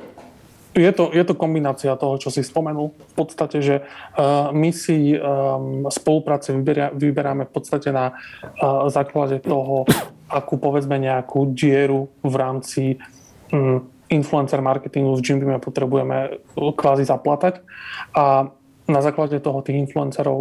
je 0.74 0.92
to, 0.92 1.14
je 1.14 1.24
to 1.24 1.38
kombinácia 1.38 1.94
toho, 1.96 2.18
čo 2.18 2.34
si 2.34 2.42
spomenul. 2.42 2.92
V 2.94 3.14
podstate, 3.14 3.62
že 3.62 3.76
uh, 3.86 4.50
my 4.50 4.74
si 4.74 5.14
um, 5.14 5.86
spolupráce 5.88 6.50
vyberia, 6.50 6.90
vyberáme 6.90 7.46
v 7.46 7.52
podstate 7.54 7.94
na 7.94 8.18
uh, 8.18 8.90
základe 8.90 9.38
toho, 9.40 9.86
akú 10.30 10.58
povedzme 10.58 10.98
nejakú 10.98 11.54
dieru 11.54 12.10
v 12.26 12.34
rámci 12.34 12.84
um, 13.54 13.86
influencer 14.10 14.62
marketingu 14.62 15.14
s 15.18 15.22
Jimbime 15.22 15.62
potrebujeme 15.62 16.42
kvázi 16.58 17.06
zaplatať. 17.06 17.62
A 18.18 18.50
na 18.84 19.00
základe 19.00 19.40
toho 19.40 19.64
tých 19.64 19.80
influencerov 19.80 20.38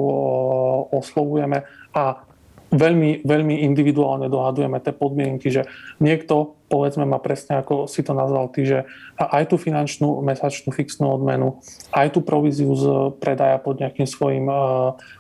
oslovujeme 0.91 1.63
a 1.95 2.25
veľmi, 2.73 3.23
veľmi 3.23 3.63
individuálne 3.69 4.27
dohadujeme 4.27 4.81
tie 4.81 4.97
podmienky, 4.97 5.53
že 5.53 5.69
niekto 6.01 6.57
povedzme 6.73 7.05
má 7.05 7.21
presne 7.21 7.61
ako 7.61 7.85
si 7.85 8.01
to 8.01 8.17
nazval 8.17 8.49
ty, 8.49 8.65
že 8.65 8.89
aj 9.21 9.53
tú 9.53 9.61
finančnú 9.61 10.25
mesačnú 10.25 10.73
fixnú 10.73 11.13
odmenu, 11.13 11.61
aj 11.93 12.17
tú 12.17 12.25
províziu 12.25 12.73
z 12.73 13.13
predaja 13.21 13.61
pod 13.61 13.77
nejakým 13.77 14.09
svojim 14.09 14.49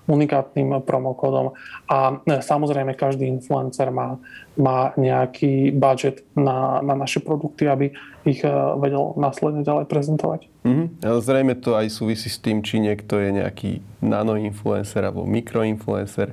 unikátnym 0.09 0.81
promokódom 0.89 1.53
a 1.93 2.17
samozrejme 2.25 2.97
každý 2.97 3.29
influencer 3.29 3.93
má, 3.93 4.17
má 4.57 4.97
nejaký 4.97 5.77
budget 5.77 6.25
na, 6.33 6.81
na 6.81 6.97
naše 6.97 7.21
produkty, 7.21 7.69
aby 7.69 7.93
ich 8.25 8.41
vedel 8.79 9.13
následne 9.21 9.61
ďalej 9.67 9.91
prezentovať. 9.93 10.49
Mm-hmm. 10.65 11.05
Zrejme 11.05 11.55
to 11.59 11.75
aj 11.75 11.91
súvisí 11.91 12.31
s 12.31 12.39
tým, 12.39 12.63
či 12.63 12.79
niekto 12.79 13.19
je 13.19 13.35
nejaký 13.35 13.83
nanoinfluencer 14.01 15.03
alebo 15.03 15.27
mikroinfluencer, 15.27 16.33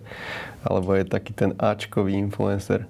alebo 0.63 0.93
je 0.95 1.03
taký 1.09 1.33
ten 1.33 1.51
Ačkový 1.57 2.13
influencer. 2.13 2.85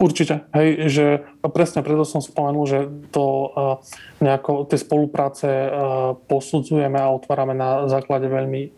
Určite, 0.00 0.48
hej, 0.56 0.88
že 0.88 1.04
presne 1.52 1.84
preto 1.84 2.08
som 2.08 2.24
spomenul, 2.24 2.64
že 2.64 2.88
to 3.12 3.24
uh, 3.24 3.48
nejako, 4.24 4.64
tie 4.64 4.80
spolupráce 4.80 5.44
uh, 5.44 6.16
posudzujeme 6.24 6.96
a 6.96 7.12
otvárame 7.12 7.52
na 7.52 7.84
základe 7.84 8.24
veľmi 8.24 8.72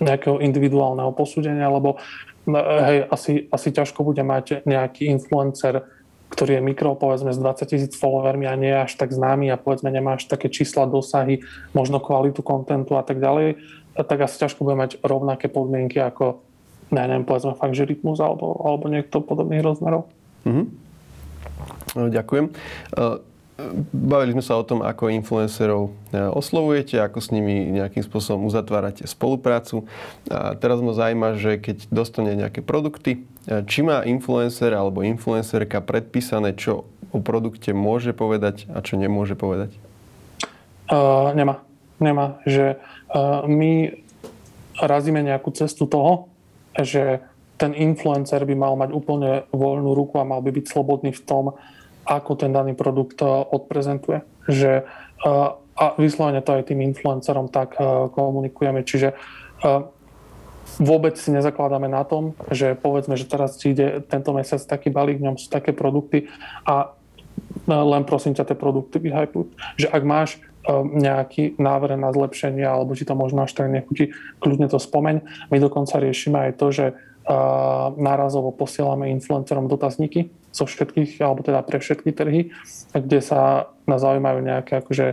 nejakého 0.00 0.40
individuálneho 0.40 1.12
posúdenia, 1.12 1.68
lebo 1.68 2.00
uh, 2.00 2.56
hej, 2.88 3.04
asi, 3.12 3.32
asi 3.52 3.68
ťažko 3.68 4.00
bude 4.00 4.24
mať 4.24 4.64
nejaký 4.64 5.12
influencer, 5.12 5.84
ktorý 6.32 6.56
je 6.56 6.62
mikro, 6.64 6.96
povedzme, 6.96 7.36
s 7.36 7.38
20 7.38 7.68
tisíc 7.68 7.92
followermi 8.00 8.48
a 8.48 8.56
nie 8.56 8.72
je 8.72 8.80
až 8.88 8.92
tak 8.96 9.12
známy 9.12 9.52
a 9.52 9.60
povedzme 9.60 9.92
nemá 9.92 10.16
až 10.16 10.24
také 10.24 10.48
čísla, 10.48 10.88
dosahy, 10.88 11.44
možno 11.76 12.00
kvalitu 12.00 12.40
kontentu 12.40 12.96
a 12.96 13.04
tak 13.04 13.20
ďalej, 13.20 13.60
tak 13.92 14.24
asi 14.24 14.40
ťažko 14.40 14.64
bude 14.64 14.80
mať 14.80 15.04
rovnaké 15.04 15.52
podmienky 15.52 16.00
ako, 16.00 16.40
ne, 16.96 17.04
neviem, 17.04 17.28
povedzme 17.28 17.52
fakt, 17.60 17.76
že 17.76 17.84
Rytmus 17.84 18.24
alebo, 18.24 18.56
alebo 18.64 18.88
niekto 18.88 19.20
podobných 19.20 19.60
rozmerov. 19.60 20.15
Mm-hmm. 20.46 20.66
Ďakujem. 21.96 22.46
Bavili 23.88 24.36
sme 24.36 24.44
sa 24.44 24.60
o 24.60 24.68
tom, 24.68 24.84
ako 24.84 25.08
influencerov 25.08 25.88
e, 25.88 26.20
oslovujete, 26.28 27.00
ako 27.00 27.24
s 27.24 27.32
nimi 27.32 27.72
nejakým 27.72 28.04
spôsobom 28.04 28.44
uzatvárate 28.44 29.08
spoluprácu. 29.08 29.88
A 30.28 30.52
teraz 30.60 30.84
ma 30.84 30.92
zaujíma, 30.92 31.40
že 31.40 31.56
keď 31.56 31.88
dostane 31.88 32.36
nejaké 32.36 32.60
produkty, 32.60 33.24
e, 33.48 33.64
či 33.64 33.80
má 33.80 34.04
influencer 34.04 34.76
alebo 34.76 35.00
influencerka 35.00 35.80
predpísané, 35.80 36.52
čo 36.52 36.84
o 37.16 37.18
produkte 37.24 37.72
môže 37.72 38.12
povedať 38.12 38.68
a 38.76 38.84
čo 38.84 39.00
nemôže 39.00 39.32
povedať? 39.40 39.72
Uh, 40.92 41.32
nemá. 41.32 41.64
Nemá. 41.96 42.44
Že 42.44 42.76
uh, 42.76 43.48
my 43.48 44.04
razíme 44.76 45.24
nejakú 45.24 45.48
cestu 45.56 45.88
toho, 45.88 46.28
že 46.76 47.24
ten 47.56 47.72
influencer 47.72 48.44
by 48.44 48.54
mal 48.54 48.74
mať 48.76 48.90
úplne 48.92 49.48
voľnú 49.50 49.96
ruku 49.96 50.20
a 50.20 50.28
mal 50.28 50.44
by 50.44 50.52
byť 50.52 50.64
slobodný 50.68 51.10
v 51.12 51.24
tom, 51.24 51.44
ako 52.06 52.38
ten 52.38 52.54
daný 52.54 52.76
produkt 52.78 53.18
eh, 53.20 53.28
odprezentuje. 53.28 54.22
Že, 54.46 54.86
eh, 55.26 55.48
a 55.76 55.84
vyslovene 56.00 56.40
to 56.40 56.56
aj 56.56 56.72
tým 56.72 56.80
influencerom 56.84 57.50
tak 57.50 57.76
eh, 57.76 57.84
komunikujeme. 58.12 58.86
Čiže 58.86 59.18
vôbec 60.76 61.16
si 61.16 61.32
nezakladáme 61.32 61.88
na 61.88 62.04
tom, 62.04 62.36
že 62.52 62.76
povedzme, 62.76 63.16
že 63.16 63.24
teraz 63.24 63.56
ti 63.56 63.72
ide 63.72 64.04
tento 64.04 64.36
mesiac 64.36 64.60
taký 64.60 64.92
balík, 64.92 65.16
v 65.16 65.32
ňom 65.32 65.40
sú 65.40 65.48
také 65.48 65.72
produkty 65.72 66.28
a 66.68 66.92
len 67.64 68.04
prosím 68.04 68.36
ťa 68.36 68.52
tie 68.52 68.58
produkty 68.58 69.00
vyhypuj. 69.00 69.48
Že 69.80 69.88
ak 69.90 70.02
máš 70.04 70.30
nejaký 70.74 71.56
návrh 71.56 71.96
na 71.96 72.10
zlepšenie 72.12 72.66
alebo 72.66 72.92
či 72.92 73.08
to 73.08 73.16
možno 73.16 73.46
až 73.46 73.56
tak 73.56 73.72
nechutí, 73.72 74.12
kľudne 74.42 74.68
to 74.68 74.76
spomeň. 74.76 75.24
My 75.48 75.56
dokonca 75.56 76.02
riešime 76.02 76.50
aj 76.50 76.52
to, 76.60 76.66
že 76.68 76.84
nárazovo 77.98 78.54
posielame 78.54 79.10
influencerom 79.10 79.66
dotazníky 79.66 80.30
zo 80.54 80.64
všetkých, 80.64 81.20
alebo 81.20 81.42
teda 81.42 81.60
pre 81.66 81.82
všetky 81.82 82.10
trhy, 82.14 82.54
kde 82.94 83.20
sa 83.20 83.68
nás 83.84 84.00
zaujímajú 84.00 84.38
nejaké 84.40 84.80
akože 84.80 85.06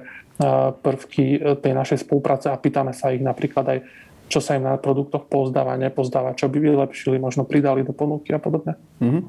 prvky 0.82 1.38
e, 1.38 1.40
tej 1.62 1.74
našej 1.78 2.10
spolupráce 2.10 2.50
a 2.50 2.58
pýtame 2.58 2.90
sa 2.96 3.14
ich 3.14 3.22
napríklad 3.22 3.66
aj, 3.70 3.80
čo 4.34 4.42
sa 4.42 4.58
im 4.58 4.66
na 4.66 4.82
produktoch 4.82 5.30
pozdáva, 5.30 5.78
nepozdáva, 5.78 6.34
čo 6.34 6.50
by 6.50 6.58
vylepšili, 6.58 7.22
možno 7.22 7.46
pridali 7.46 7.86
do 7.86 7.94
ponuky 7.94 8.34
a 8.34 8.42
podobne. 8.42 8.74
Mm-hmm. 8.98 9.22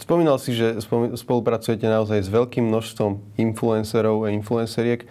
Spomínal 0.00 0.40
si, 0.40 0.56
že 0.56 0.80
spolupracujete 1.12 1.84
naozaj 1.84 2.24
s 2.24 2.30
veľkým 2.32 2.64
množstvom 2.72 3.36
influencerov 3.36 4.24
a 4.24 4.32
influenceriek. 4.32 5.04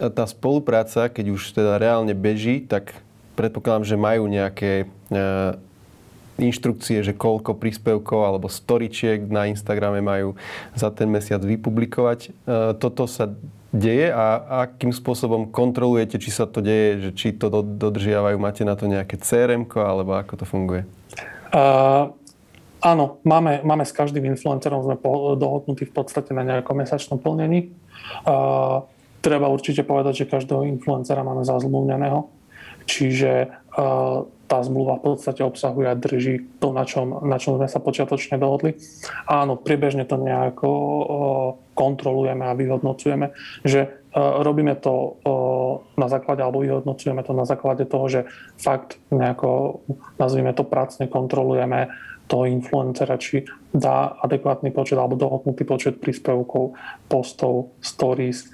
Tá 0.00 0.24
spolupráca, 0.24 1.12
keď 1.12 1.36
už 1.36 1.52
teda 1.52 1.76
reálne 1.76 2.16
beží, 2.16 2.64
tak 2.64 2.96
predpokladám, 3.36 3.84
že 3.84 3.96
majú 4.00 4.24
nejaké 4.24 4.88
e, 5.12 5.20
inštrukcie, 6.42 7.06
že 7.06 7.14
koľko 7.14 7.54
príspevkov 7.54 8.26
alebo 8.26 8.50
storičiek 8.50 9.22
na 9.30 9.46
Instagrame 9.46 10.02
majú 10.02 10.34
za 10.74 10.90
ten 10.90 11.06
mesiac 11.06 11.38
vypublikovať. 11.38 12.20
E, 12.26 12.30
toto 12.76 13.06
sa 13.06 13.30
deje 13.72 14.12
a 14.12 14.60
akým 14.68 14.92
spôsobom 14.92 15.48
kontrolujete, 15.48 16.20
či 16.20 16.28
sa 16.28 16.44
to 16.44 16.60
deje, 16.60 17.08
že 17.08 17.10
či 17.16 17.28
to 17.32 17.48
dodržiavajú, 17.48 18.36
máte 18.36 18.68
na 18.68 18.76
to 18.76 18.84
nejaké 18.84 19.16
crm 19.16 19.64
alebo 19.80 20.12
ako 20.12 20.32
to 20.36 20.44
funguje? 20.44 20.84
Uh, 21.52 22.12
áno, 22.84 23.20
máme, 23.24 23.64
máme 23.64 23.88
s 23.88 23.96
každým 23.96 24.28
influencerom, 24.28 24.84
sme 24.84 25.00
dohodnutí 25.40 25.88
v 25.88 25.94
podstate 25.96 26.36
na 26.36 26.44
nejakom 26.44 26.76
mesačnom 26.76 27.16
plnení. 27.16 27.72
Uh, 28.28 28.84
treba 29.24 29.48
určite 29.48 29.88
povedať, 29.88 30.24
že 30.24 30.30
každého 30.32 30.68
influencera 30.68 31.24
máme 31.24 31.40
zazmluvneného. 31.48 32.28
Čiže 32.84 33.48
uh, 33.78 34.28
tá 34.52 34.60
zmluva 34.60 35.00
v 35.00 35.16
podstate 35.16 35.40
obsahuje 35.40 35.88
a 35.88 35.96
drží 35.96 36.60
to, 36.60 36.76
na 36.76 36.84
čom, 36.84 37.24
na 37.24 37.40
čom 37.40 37.56
sme 37.56 37.72
sa 37.72 37.80
počiatočne 37.80 38.36
dohodli. 38.36 38.76
Áno, 39.24 39.56
priebežne 39.56 40.04
to 40.04 40.20
nejako 40.20 40.68
kontrolujeme 41.72 42.44
a 42.44 42.52
vyhodnocujeme, 42.52 43.32
že 43.64 44.04
robíme 44.12 44.76
to 44.76 45.16
na 45.96 46.04
základe, 46.12 46.44
alebo 46.44 46.60
vyhodnocujeme 46.60 47.24
to 47.24 47.32
na 47.32 47.48
základe 47.48 47.88
toho, 47.88 48.12
že 48.12 48.20
fakt 48.60 49.00
nejako, 49.08 49.80
nazvime 50.20 50.52
to 50.52 50.68
pracne, 50.68 51.08
kontrolujeme 51.08 51.88
toho 52.32 52.48
influencera, 52.48 53.20
či 53.20 53.44
dá 53.76 54.16
adekvátny 54.24 54.72
počet 54.72 54.96
alebo 54.96 55.20
dohodnutý 55.20 55.68
počet 55.68 56.00
príspevkov, 56.00 56.72
postov, 57.12 57.76
stories, 57.84 58.48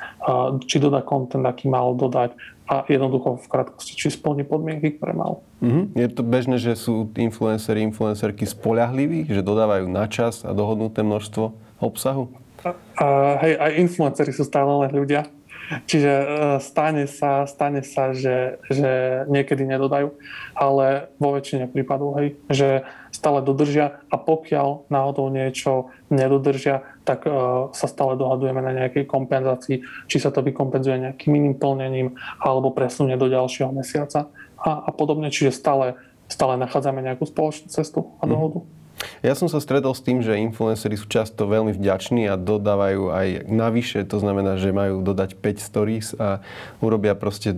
či 0.66 0.82
dodá 0.82 1.06
content, 1.06 1.46
aký 1.46 1.70
mal 1.70 1.94
dodať, 1.94 2.34
a 2.68 2.84
jednoducho 2.84 3.40
v 3.40 3.46
krátkosti, 3.48 3.96
či 3.96 4.12
splní 4.12 4.44
podmienky, 4.44 5.00
ktoré 5.00 5.16
mal. 5.16 5.40
Mm-hmm. 5.64 5.96
Je 5.96 6.08
to 6.12 6.20
bežné, 6.20 6.60
že 6.60 6.76
sú 6.76 7.08
influenceri, 7.16 7.80
influencerky 7.80 8.44
spolahliví, 8.44 9.24
že 9.24 9.40
dodávajú 9.40 9.88
na 9.88 10.04
čas 10.04 10.44
a 10.44 10.52
dohodnuté 10.52 11.00
množstvo 11.00 11.56
obsahu? 11.80 12.28
A, 12.60 12.76
a, 13.00 13.06
hej, 13.40 13.56
aj 13.56 13.72
influenceri 13.88 14.36
sú 14.36 14.44
stále 14.44 14.68
len 14.84 14.92
ľudia. 14.92 15.32
Čiže 15.68 16.12
e, 16.12 16.26
stane 16.64 17.04
sa, 17.04 17.44
stane 17.44 17.84
sa 17.84 18.16
že, 18.16 18.56
že 18.72 19.24
niekedy 19.28 19.68
nedodajú, 19.68 20.16
ale 20.56 21.12
vo 21.20 21.36
väčšine 21.36 21.68
prípadov, 21.68 22.16
hej, 22.16 22.40
že 22.48 22.88
stále 23.12 23.44
dodržia 23.44 24.00
a 24.08 24.16
pokiaľ 24.16 24.88
náhodou 24.88 25.28
niečo 25.32 25.92
nedodržia, 26.08 26.84
tak 27.08 27.24
uh, 27.24 27.72
sa 27.72 27.88
stále 27.88 28.20
dohadujeme 28.20 28.60
na 28.60 28.72
nejakej 28.84 29.08
kompenzácii, 29.08 29.80
či 30.04 30.16
sa 30.20 30.28
to 30.28 30.44
vykompenzuje 30.44 31.08
nejakým 31.08 31.32
iným 31.32 31.56
plnením 31.56 32.08
alebo 32.36 32.68
presunie 32.68 33.16
do 33.16 33.32
ďalšieho 33.32 33.72
mesiaca 33.72 34.28
a, 34.60 34.70
a 34.88 34.90
podobne. 34.92 35.32
Čiže 35.32 35.56
stále, 35.56 35.96
stále 36.28 36.60
nachádzame 36.60 37.00
nejakú 37.00 37.24
spoločnú 37.24 37.72
cestu 37.72 38.12
a 38.20 38.28
dohodu. 38.28 38.60
Mm. 38.60 38.77
Ja 39.22 39.34
som 39.34 39.46
sa 39.50 39.58
stretol 39.58 39.94
s 39.94 40.02
tým, 40.02 40.22
že 40.22 40.38
influenceri 40.38 40.98
sú 40.98 41.06
často 41.06 41.46
veľmi 41.46 41.74
vďační 41.74 42.30
a 42.30 42.34
dodávajú 42.38 43.10
aj 43.10 43.28
navyše, 43.46 44.02
to 44.06 44.18
znamená, 44.18 44.58
že 44.58 44.74
majú 44.74 45.02
dodať 45.02 45.38
5 45.38 45.58
stories 45.58 46.14
a 46.18 46.42
urobia 46.82 47.14
proste 47.18 47.54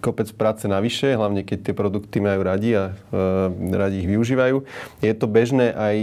kopec 0.00 0.28
práce 0.36 0.64
navyše, 0.68 1.12
hlavne 1.16 1.44
keď 1.44 1.72
tie 1.72 1.74
produkty 1.76 2.20
majú 2.20 2.40
radi 2.44 2.76
a 2.76 2.84
e, 3.12 3.72
radi 3.72 4.04
ich 4.04 4.08
využívajú. 4.08 4.64
Je 5.04 5.12
to 5.16 5.26
bežné 5.28 5.72
aj 5.72 5.96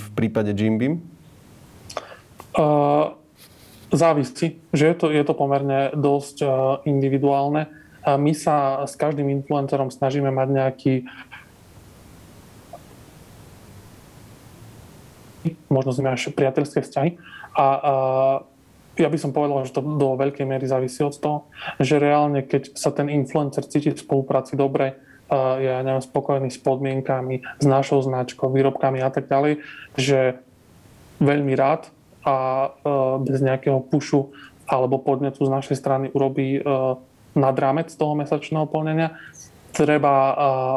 v 0.00 0.06
prípade 0.16 0.52
Jim 0.56 0.76
Beam? 0.80 0.94
Uh, 2.54 3.18
závisí, 3.90 4.62
že 4.70 4.94
je 4.94 4.94
to, 4.94 5.10
je 5.10 5.24
to 5.26 5.34
pomerne 5.34 5.90
dosť 5.90 6.36
uh, 6.42 6.50
individuálne. 6.86 7.66
A 8.04 8.20
my 8.20 8.36
sa 8.36 8.84
s 8.84 8.94
každým 9.00 9.32
influencerom 9.42 9.88
snažíme 9.88 10.28
mať 10.28 10.48
nejaký 10.52 10.94
možno 15.68 15.90
sme 15.92 16.12
až 16.12 16.32
priateľské 16.32 16.80
vzťahy. 16.80 17.20
A, 17.54 17.66
a 17.66 17.66
ja 18.94 19.08
by 19.10 19.18
som 19.18 19.34
povedal, 19.34 19.66
že 19.66 19.74
to 19.74 19.82
do 19.82 20.14
veľkej 20.14 20.46
miery 20.46 20.66
závisí 20.70 21.02
od 21.02 21.14
toho, 21.18 21.50
že 21.82 21.98
reálne, 21.98 22.46
keď 22.46 22.78
sa 22.78 22.94
ten 22.94 23.10
influencer 23.10 23.66
cíti 23.66 23.90
v 23.90 23.98
spolupráci 23.98 24.54
dobre, 24.54 24.94
je 25.34 25.66
ja 25.66 25.80
neviem, 25.80 26.04
spokojný 26.04 26.52
s 26.52 26.60
podmienkami, 26.60 27.42
s 27.58 27.66
našou 27.66 28.04
značkou, 28.04 28.52
výrobkami 28.52 29.00
a 29.00 29.10
tak 29.10 29.26
ďalej, 29.26 29.64
že 29.96 30.38
veľmi 31.18 31.56
rád 31.56 31.90
a 32.22 32.70
bez 33.24 33.40
nejakého 33.40 33.80
pušu 33.84 34.32
alebo 34.64 35.00
podnetu 35.00 35.44
z 35.44 35.50
našej 35.52 35.76
strany 35.76 36.06
urobí 36.12 36.60
nad 37.34 37.56
rámec 37.58 37.90
toho 37.92 38.14
mesačného 38.14 38.68
plnenia, 38.70 39.16
treba, 39.74 40.32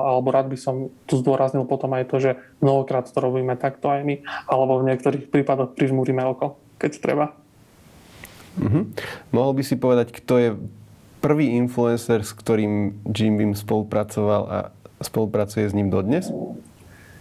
alebo 0.10 0.34
rád 0.34 0.50
by 0.50 0.58
som 0.58 0.90
tu 1.06 1.22
zdôraznil 1.22 1.70
potom 1.70 1.94
aj 1.94 2.10
to, 2.10 2.18
že 2.18 2.32
mnohokrát 2.60 3.06
to 3.06 3.20
robíme 3.22 3.54
takto 3.56 3.94
aj 3.94 4.02
my, 4.02 4.26
alebo 4.50 4.82
v 4.82 4.90
niektorých 4.90 5.30
prípadoch 5.30 5.78
prižmúrime 5.78 6.26
oko. 6.26 6.58
keď 6.82 6.92
treba. 7.02 7.26
Uh-huh. 8.58 8.90
Mohol 9.30 9.52
by 9.62 9.64
si 9.66 9.76
povedať, 9.78 10.08
kto 10.14 10.34
je 10.42 10.50
prvý 11.22 11.54
influencer, 11.58 12.26
s 12.26 12.34
ktorým 12.34 13.06
Jim 13.14 13.38
Beam 13.38 13.54
spolupracoval 13.54 14.44
a 14.50 14.58
spolupracuje 15.02 15.70
s 15.70 15.78
ním 15.78 15.94
dodnes? 15.94 16.30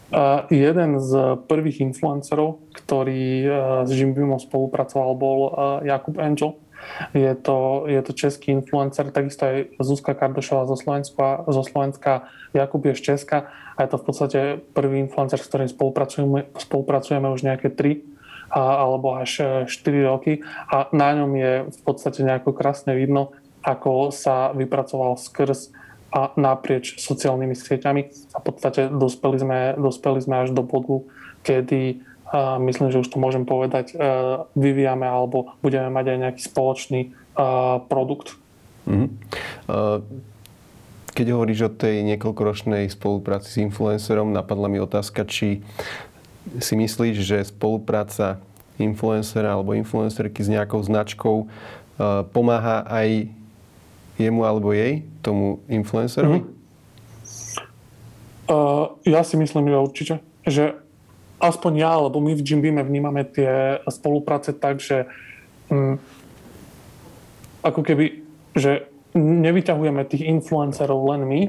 Uh, 0.06 0.46
jeden 0.54 1.02
z 1.02 1.34
prvých 1.50 1.82
influencerov, 1.82 2.62
ktorý 2.72 3.42
uh, 3.42 3.82
s 3.82 3.90
Jim 3.90 4.14
Beamom 4.14 4.38
spolupracoval, 4.38 5.18
bol 5.18 5.38
uh, 5.50 5.50
Jakub 5.82 6.16
Angel. 6.22 6.54
Je 7.14 7.34
to, 7.34 7.84
je 7.90 8.00
to 8.02 8.12
český 8.12 8.52
influencer, 8.52 9.10
takisto 9.10 9.46
aj 9.46 9.56
Zuzka 9.82 10.14
Kardošová 10.14 10.66
zo 10.66 10.76
Slovenska, 10.78 11.44
zo 11.46 11.62
Slovenska, 11.62 12.28
Jakub 12.54 12.84
je 12.86 12.94
z 12.94 13.02
Česka 13.12 13.50
a 13.76 13.78
je 13.84 13.88
to 13.92 13.96
v 14.00 14.04
podstate 14.04 14.40
prvý 14.72 15.02
influencer, 15.02 15.40
s 15.40 15.48
ktorým 15.50 15.68
spolupracujeme, 15.68 16.48
spolupracujeme 16.56 17.28
už 17.28 17.44
nejaké 17.44 17.68
3 17.74 18.16
alebo 18.54 19.18
až 19.18 19.66
4 19.66 20.10
roky 20.10 20.40
a 20.70 20.86
na 20.94 21.18
ňom 21.18 21.30
je 21.34 21.52
v 21.66 21.80
podstate 21.82 22.22
nejako 22.22 22.54
krásne 22.54 22.94
vidno, 22.94 23.34
ako 23.66 24.14
sa 24.14 24.54
vypracoval 24.54 25.18
skrz 25.18 25.74
a 26.14 26.30
naprieč 26.38 26.96
sociálnymi 27.02 27.52
sieťami. 27.58 28.02
A 28.32 28.36
v 28.38 28.44
podstate 28.46 28.88
dospeli 28.88 29.36
sme, 29.42 29.58
dospeli 29.74 30.20
sme 30.22 30.46
až 30.46 30.54
do 30.54 30.62
bodu, 30.62 31.02
kedy 31.42 32.00
uh, 32.32 32.58
myslím, 32.62 32.90
že 32.90 33.02
už 33.02 33.08
to 33.10 33.18
môžem 33.22 33.46
povedať, 33.46 33.94
uh, 33.94 34.46
vyvíjame 34.58 35.06
alebo 35.06 35.54
budeme 35.62 35.90
mať 35.90 36.04
aj 36.14 36.18
nejaký 36.22 36.42
spoločný 36.42 37.00
uh, 37.38 37.82
produkt. 37.86 38.38
Mm-hmm. 38.86 39.10
Keď 41.10 41.26
hovoríš 41.32 41.60
o 41.66 41.70
tej 41.74 42.06
niekoľkoročnej 42.06 42.86
spolupráci 42.86 43.48
s 43.50 43.58
influencerom, 43.58 44.30
napadla 44.30 44.70
mi 44.70 44.78
otázka, 44.78 45.26
či 45.26 45.64
si 46.62 46.74
myslíš, 46.78 47.16
že 47.18 47.50
spolupráca 47.50 48.38
influencera 48.78 49.58
alebo 49.58 49.74
influencerky 49.74 50.38
s 50.38 50.46
nejakou 50.46 50.78
značkou 50.86 51.50
pomáha 52.30 52.86
aj 52.86 53.26
jemu 54.22 54.40
alebo 54.46 54.70
jej, 54.70 55.02
tomu 55.18 55.58
influencerovi? 55.66 56.46
Mm-hmm. 56.46 56.54
Uh, 58.46 58.94
ja 59.02 59.26
si 59.26 59.34
myslím, 59.34 59.66
že 59.66 59.76
určite. 59.82 60.14
Že 60.46 60.78
aspoň 61.40 61.72
ja, 61.76 61.90
alebo 61.96 62.20
my 62.20 62.32
v 62.36 62.44
Jimbime 62.44 62.82
vnímame 62.82 63.24
tie 63.28 63.80
spolupráce 63.88 64.56
tak, 64.56 64.80
že 64.80 65.08
um, 65.68 66.00
ako 67.60 67.80
keby, 67.82 68.24
že 68.56 68.88
nevyťahujeme 69.16 70.02
tých 70.06 70.28
influencerov 70.28 71.00
len 71.12 71.22
my, 71.24 71.40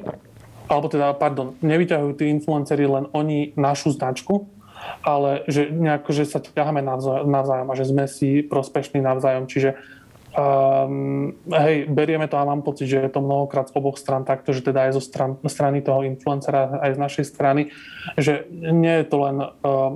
alebo 0.67 0.87
teda, 0.91 1.15
pardon, 1.15 1.55
nevyťahujú 1.63 2.13
tí 2.19 2.27
influenceri 2.27 2.83
len 2.87 3.07
oni 3.15 3.55
našu 3.55 3.95
značku, 3.95 4.47
ale 5.03 5.43
že 5.47 5.71
nejako, 5.71 6.09
že 6.11 6.23
sa 6.27 6.39
ťaháme 6.43 6.83
navzájom 7.25 7.67
a 7.67 7.77
že 7.77 7.85
sme 7.87 8.05
si 8.05 8.43
prospešní 8.43 8.99
navzájom. 8.99 9.47
Čiže 9.47 9.79
Um, 10.35 11.33
hej, 11.49 11.87
berieme 11.87 12.27
to 12.27 12.37
a 12.37 12.45
mám 12.45 12.61
pocit, 12.61 12.91
že 12.91 12.99
je 12.99 13.09
to 13.09 13.23
mnohokrát 13.23 13.71
z 13.71 13.75
oboch 13.79 13.97
stran 13.97 14.27
takto, 14.27 14.51
že 14.53 14.61
teda 14.61 14.85
aj 14.89 14.91
zo 14.99 15.01
stran, 15.01 15.39
strany 15.47 15.81
toho 15.81 16.03
influencera, 16.03 16.83
aj 16.83 16.93
z 16.93 16.99
našej 16.99 17.25
strany, 17.25 17.61
že 18.19 18.45
nie 18.51 19.01
je 19.01 19.05
to 19.07 19.17
len 19.23 19.37
uh, 19.41 19.95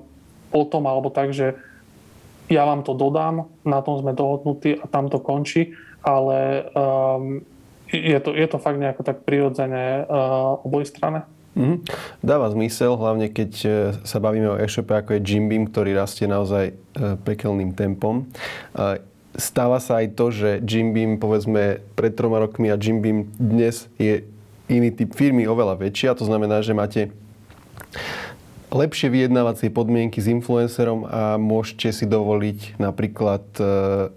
o 0.52 0.64
tom 0.66 0.88
alebo 0.88 1.14
tak, 1.14 1.36
že 1.36 1.60
ja 2.52 2.68
vám 2.68 2.84
to 2.84 2.98
dodám, 2.98 3.48
na 3.64 3.80
tom 3.86 4.00
sme 4.00 4.18
dohodnutí 4.18 4.80
a 4.82 4.86
tam 4.88 5.08
to 5.08 5.24
končí, 5.24 5.78
ale 6.04 6.68
um, 6.74 7.44
je, 7.92 8.20
to, 8.20 8.36
je 8.36 8.48
to 8.48 8.58
fakt 8.58 8.80
nejako 8.80 9.04
tak 9.04 9.24
prirodzené 9.24 10.04
uh, 10.08 10.58
oboj 10.64 10.88
strane. 10.88 11.28
Mm-hmm. 11.52 11.78
Dáva 12.24 12.48
zmysel, 12.48 12.96
hlavne 12.96 13.28
keď 13.28 13.52
e, 13.68 13.70
sa 14.08 14.24
bavíme 14.24 14.56
o 14.56 14.60
e-shope 14.60 14.96
ako 14.96 15.20
je 15.20 15.26
Jim 15.28 15.52
Beam, 15.52 15.68
ktorý 15.68 15.92
rastie 16.00 16.24
naozaj 16.24 16.72
e, 16.72 16.74
pekelným 17.28 17.76
tempom. 17.76 18.24
Stáva 19.32 19.80
sa 19.80 20.04
aj 20.04 20.18
to, 20.20 20.28
že 20.32 20.50
Jim 20.68 20.92
Beam, 20.92 21.16
povedzme, 21.16 21.80
pred 21.96 22.12
troma 22.12 22.44
rokmi 22.44 22.68
a 22.68 22.76
Jim 22.76 23.00
Beam 23.00 23.32
dnes 23.40 23.88
je 23.96 24.28
iný 24.68 24.92
typ 24.92 25.16
firmy, 25.16 25.48
oveľa 25.48 25.80
väčšia. 25.80 26.16
To 26.20 26.28
znamená, 26.28 26.60
že 26.64 26.76
máte 26.76 27.16
lepšie 28.72 29.12
vyjednávacie 29.12 29.68
podmienky 29.68 30.24
s 30.24 30.32
influencerom 30.32 31.04
a 31.04 31.36
môžete 31.36 31.92
si 31.92 32.06
dovoliť 32.08 32.80
napríklad 32.80 33.44
e, 33.60 33.64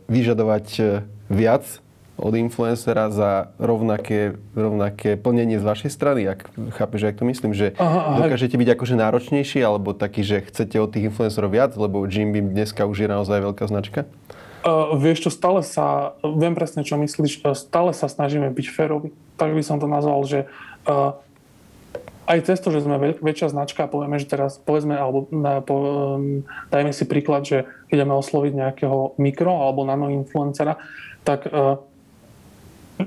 vyžadovať 0.07 0.67
e, 0.79 0.83
viac 1.27 1.67
od 2.15 2.38
influencera 2.38 3.11
za 3.11 3.51
rovnaké, 3.59 4.38
rovnaké 4.55 5.19
plnenie 5.19 5.59
z 5.59 5.67
vašej 5.67 5.91
strany, 5.91 6.31
ak 6.31 6.47
chápeš, 6.79 7.11
ak 7.11 7.19
to 7.19 7.27
myslím, 7.27 7.51
že 7.51 7.75
aha, 7.75 8.15
aha. 8.15 8.19
dokážete 8.23 8.55
byť 8.55 8.69
akože 8.79 8.95
náročnejší, 8.95 9.59
alebo 9.67 9.91
taký, 9.91 10.23
že 10.23 10.47
chcete 10.47 10.79
od 10.79 10.95
tých 10.95 11.11
influencerov 11.11 11.51
viac, 11.51 11.75
lebo 11.75 12.07
Jim 12.07 12.31
Beam 12.31 12.55
dneska 12.55 12.87
už 12.87 13.07
je 13.07 13.09
naozaj 13.11 13.43
veľká 13.43 13.67
značka? 13.67 14.07
Uh, 14.64 14.96
vieš 14.96 15.29
čo, 15.29 15.31
stále 15.31 15.61
sa, 15.61 16.16
viem 16.24 16.57
presne, 16.57 16.81
čo 16.81 16.96
myslíš, 16.96 17.44
stále 17.53 17.92
sa 17.92 18.09
snažíme 18.09 18.48
byť 18.48 18.66
férovi. 18.72 19.12
Tak 19.37 19.53
by 19.53 19.61
som 19.61 19.77
to 19.77 19.85
nazval, 19.85 20.24
že 20.24 20.48
uh, 20.88 21.20
aj 22.24 22.48
cez 22.48 22.59
to, 22.64 22.72
že 22.72 22.81
sme 22.81 22.96
väčšia 23.20 23.53
značka, 23.53 23.85
povieme, 23.85 24.16
že 24.16 24.24
teraz, 24.24 24.57
povedzme, 24.57 24.96
alebo 24.96 25.29
na, 25.29 25.61
po, 25.61 25.77
um, 26.16 26.48
dajme 26.72 26.96
si 26.96 27.05
príklad, 27.05 27.44
že 27.44 27.68
ideme 27.92 28.16
osloviť 28.16 28.53
nejakého 28.57 29.20
mikro 29.20 29.53
alebo 29.53 29.85
nano 29.85 30.09
influencera, 30.09 30.81
tak 31.29 31.44
uh, 31.53 31.85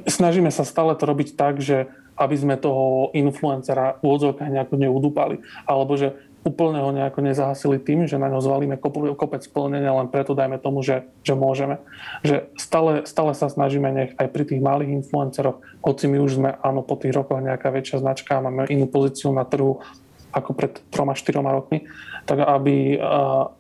snažíme 0.06 0.54
sa 0.54 0.62
stále 0.62 0.94
to 0.94 1.10
robiť 1.10 1.34
tak, 1.34 1.58
že 1.58 1.90
aby 2.18 2.34
sme 2.34 2.58
toho 2.58 3.14
influencera 3.14 4.02
v 4.02 4.10
odzorkách 4.10 4.50
nejako 4.50 4.76
neudúpali. 4.78 5.38
Alebo 5.70 5.94
že 5.94 6.18
úplne 6.46 6.80
ho 6.80 6.90
nejako 6.96 7.20
nezahasili 7.26 7.78
tým, 7.82 8.06
že 8.06 8.22
na 8.22 8.32
ňo 8.32 8.40
zvalíme 8.40 8.80
kopec 9.16 9.42
splnenia 9.44 9.92
len 9.92 10.08
preto, 10.08 10.38
dajme 10.38 10.62
tomu, 10.62 10.86
že, 10.86 11.08
že 11.26 11.36
môžeme. 11.36 11.82
Že 12.24 12.48
stále, 12.56 12.92
stále 13.04 13.32
sa 13.36 13.52
snažíme 13.52 13.90
nech 13.92 14.12
aj 14.16 14.28
pri 14.32 14.44
tých 14.48 14.62
malých 14.64 15.04
influenceroch, 15.04 15.60
hoci 15.84 16.06
my 16.08 16.18
už 16.24 16.32
sme, 16.40 16.50
áno, 16.64 16.86
po 16.86 16.96
tých 16.96 17.16
rokoch 17.16 17.44
nejaká 17.44 17.68
väčšia 17.74 18.00
značka, 18.00 18.40
máme 18.40 18.70
inú 18.72 18.88
pozíciu 18.88 19.34
na 19.36 19.44
trhu 19.44 19.84
ako 20.32 20.52
pred 20.54 20.74
troma, 20.94 21.18
štyroma 21.18 21.50
rokmi, 21.50 21.88
tak 22.28 22.44
aby, 22.44 23.00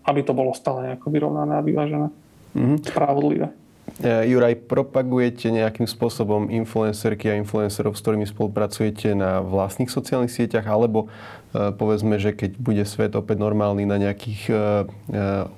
aby 0.05 0.21
to 0.21 0.35
bolo 0.35 0.53
stále 0.53 0.85
nejako 0.85 1.09
vyrovnané 1.09 1.57
a 1.57 1.65
vyvážené. 1.65 2.07
Mm-hmm. 2.53 2.77
Spravodlivé. 2.87 3.47
E, 3.97 4.29
Juraj, 4.29 4.69
propagujete 4.69 5.49
nejakým 5.49 5.89
spôsobom 5.89 6.53
influencerky 6.53 7.33
a 7.33 7.39
influencerov, 7.41 7.97
s 7.97 8.01
ktorými 8.05 8.29
spolupracujete 8.29 9.17
na 9.17 9.41
vlastných 9.41 9.89
sociálnych 9.89 10.29
sieťach, 10.29 10.69
alebo 10.69 11.09
e, 11.49 11.73
povedzme, 11.73 12.21
že 12.21 12.37
keď 12.37 12.61
bude 12.61 12.85
svet 12.85 13.17
opäť 13.17 13.41
normálny 13.41 13.89
na 13.89 13.97
nejakých 13.97 14.41
e, 14.53 14.55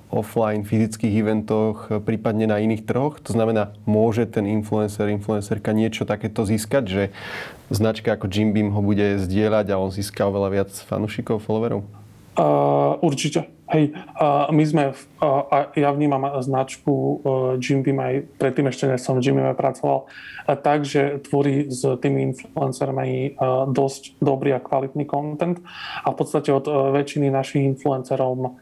offline 0.08 0.64
fyzických 0.64 1.20
eventoch, 1.20 1.92
prípadne 2.08 2.48
na 2.48 2.64
iných 2.64 2.88
trhoch, 2.88 3.20
to 3.20 3.36
znamená, 3.36 3.76
môže 3.84 4.24
ten 4.32 4.48
influencer, 4.48 5.12
influencerka 5.12 5.76
niečo 5.76 6.08
takéto 6.08 6.48
získať, 6.48 6.84
že 6.88 7.04
značka 7.68 8.16
ako 8.16 8.32
Jim 8.32 8.56
Beam 8.56 8.72
ho 8.72 8.80
bude 8.80 9.20
zdieľať 9.20 9.68
a 9.76 9.84
on 9.84 9.92
získa 9.92 10.24
oveľa 10.24 10.50
viac 10.56 10.72
fanúšikov, 10.72 11.44
followerov? 11.44 11.99
Určite. 13.00 13.52
Hej, 13.70 13.94
uh, 13.94 14.50
my 14.50 14.64
sme, 14.66 14.84
uh, 15.22 15.70
ja 15.78 15.94
vnímam 15.94 16.26
značku 16.42 16.90
uh, 16.90 17.14
Jim 17.62 17.86
Beam 17.86 18.02
aj 18.02 18.26
predtým 18.42 18.66
ešte 18.66 18.90
než 18.90 19.06
som 19.06 19.22
v 19.22 19.30
Jim 19.30 19.38
pracoval, 19.54 20.10
uh, 20.10 20.58
tak, 20.58 20.90
tvorí 21.30 21.70
s 21.70 21.86
tými 22.02 22.34
influencermi 22.34 23.38
uh, 23.38 23.70
dosť 23.70 24.18
dobrý 24.18 24.58
a 24.58 24.64
kvalitný 24.64 25.06
content 25.06 25.62
a 26.02 26.10
v 26.10 26.16
podstate 26.18 26.50
od 26.50 26.66
uh, 26.66 26.90
väčšiny 26.98 27.30
našich 27.30 27.62
influencerov 27.62 28.58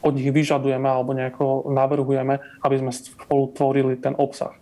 od 0.00 0.12
nich 0.16 0.32
vyžadujeme 0.32 0.88
alebo 0.88 1.12
nejako 1.12 1.68
navrhujeme, 1.68 2.40
aby 2.64 2.76
sme 2.80 2.96
spolu 2.96 3.52
tvorili 3.52 4.00
ten 4.00 4.16
obsah. 4.16 4.56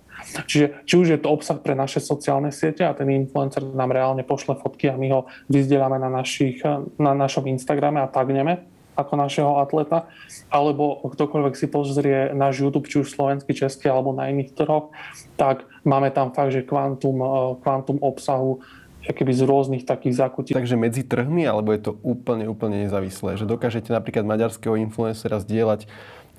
Čiže 0.47 0.67
či 0.89 0.95
už 0.97 1.07
je 1.15 1.19
to 1.21 1.29
obsah 1.31 1.59
pre 1.61 1.77
naše 1.77 2.01
sociálne 2.01 2.51
siete 2.51 2.83
a 2.83 2.97
ten 2.97 3.09
influencer 3.13 3.63
nám 3.63 3.93
reálne 3.93 4.25
pošle 4.27 4.57
fotky 4.59 4.91
a 4.91 4.99
my 4.99 5.09
ho 5.13 5.21
vyzdielame 5.47 6.01
na, 6.01 6.09
našich, 6.09 6.65
na 6.97 7.13
našom 7.13 7.47
Instagrame 7.51 8.01
a 8.01 8.11
tagneme, 8.11 8.65
ako 8.95 9.13
našeho 9.19 9.59
atleta, 9.59 10.07
alebo 10.49 11.03
ktokoľvek 11.03 11.55
si 11.59 11.67
pozrie 11.67 12.31
náš 12.31 12.63
YouTube, 12.63 12.87
či 12.87 13.03
už 13.03 13.11
slovenský, 13.11 13.51
český 13.51 13.91
alebo 13.91 14.15
na 14.15 14.31
iných 14.31 14.55
trhoch, 14.55 14.95
tak 15.35 15.67
máme 15.83 16.15
tam 16.15 16.31
fakt, 16.31 16.55
že 16.55 16.63
kvantum, 16.63 17.19
e, 17.19 17.29
kvantum 17.61 17.99
obsahu 17.99 18.63
keby 19.05 19.37
z 19.37 19.43
rôznych 19.45 19.85
takých 19.85 20.17
zákutí. 20.17 20.51
Takže 20.57 20.81
medzi 20.81 21.05
trhmi, 21.05 21.45
alebo 21.45 21.77
je 21.77 21.93
to 21.93 21.93
úplne, 22.01 22.49
úplne 22.49 22.89
nezávislé? 22.89 23.37
Že 23.37 23.45
dokážete 23.45 23.93
napríklad 23.93 24.25
maďarského 24.25 24.81
influencera 24.81 25.43
zdieľať 25.45 25.85
e, 25.85 25.87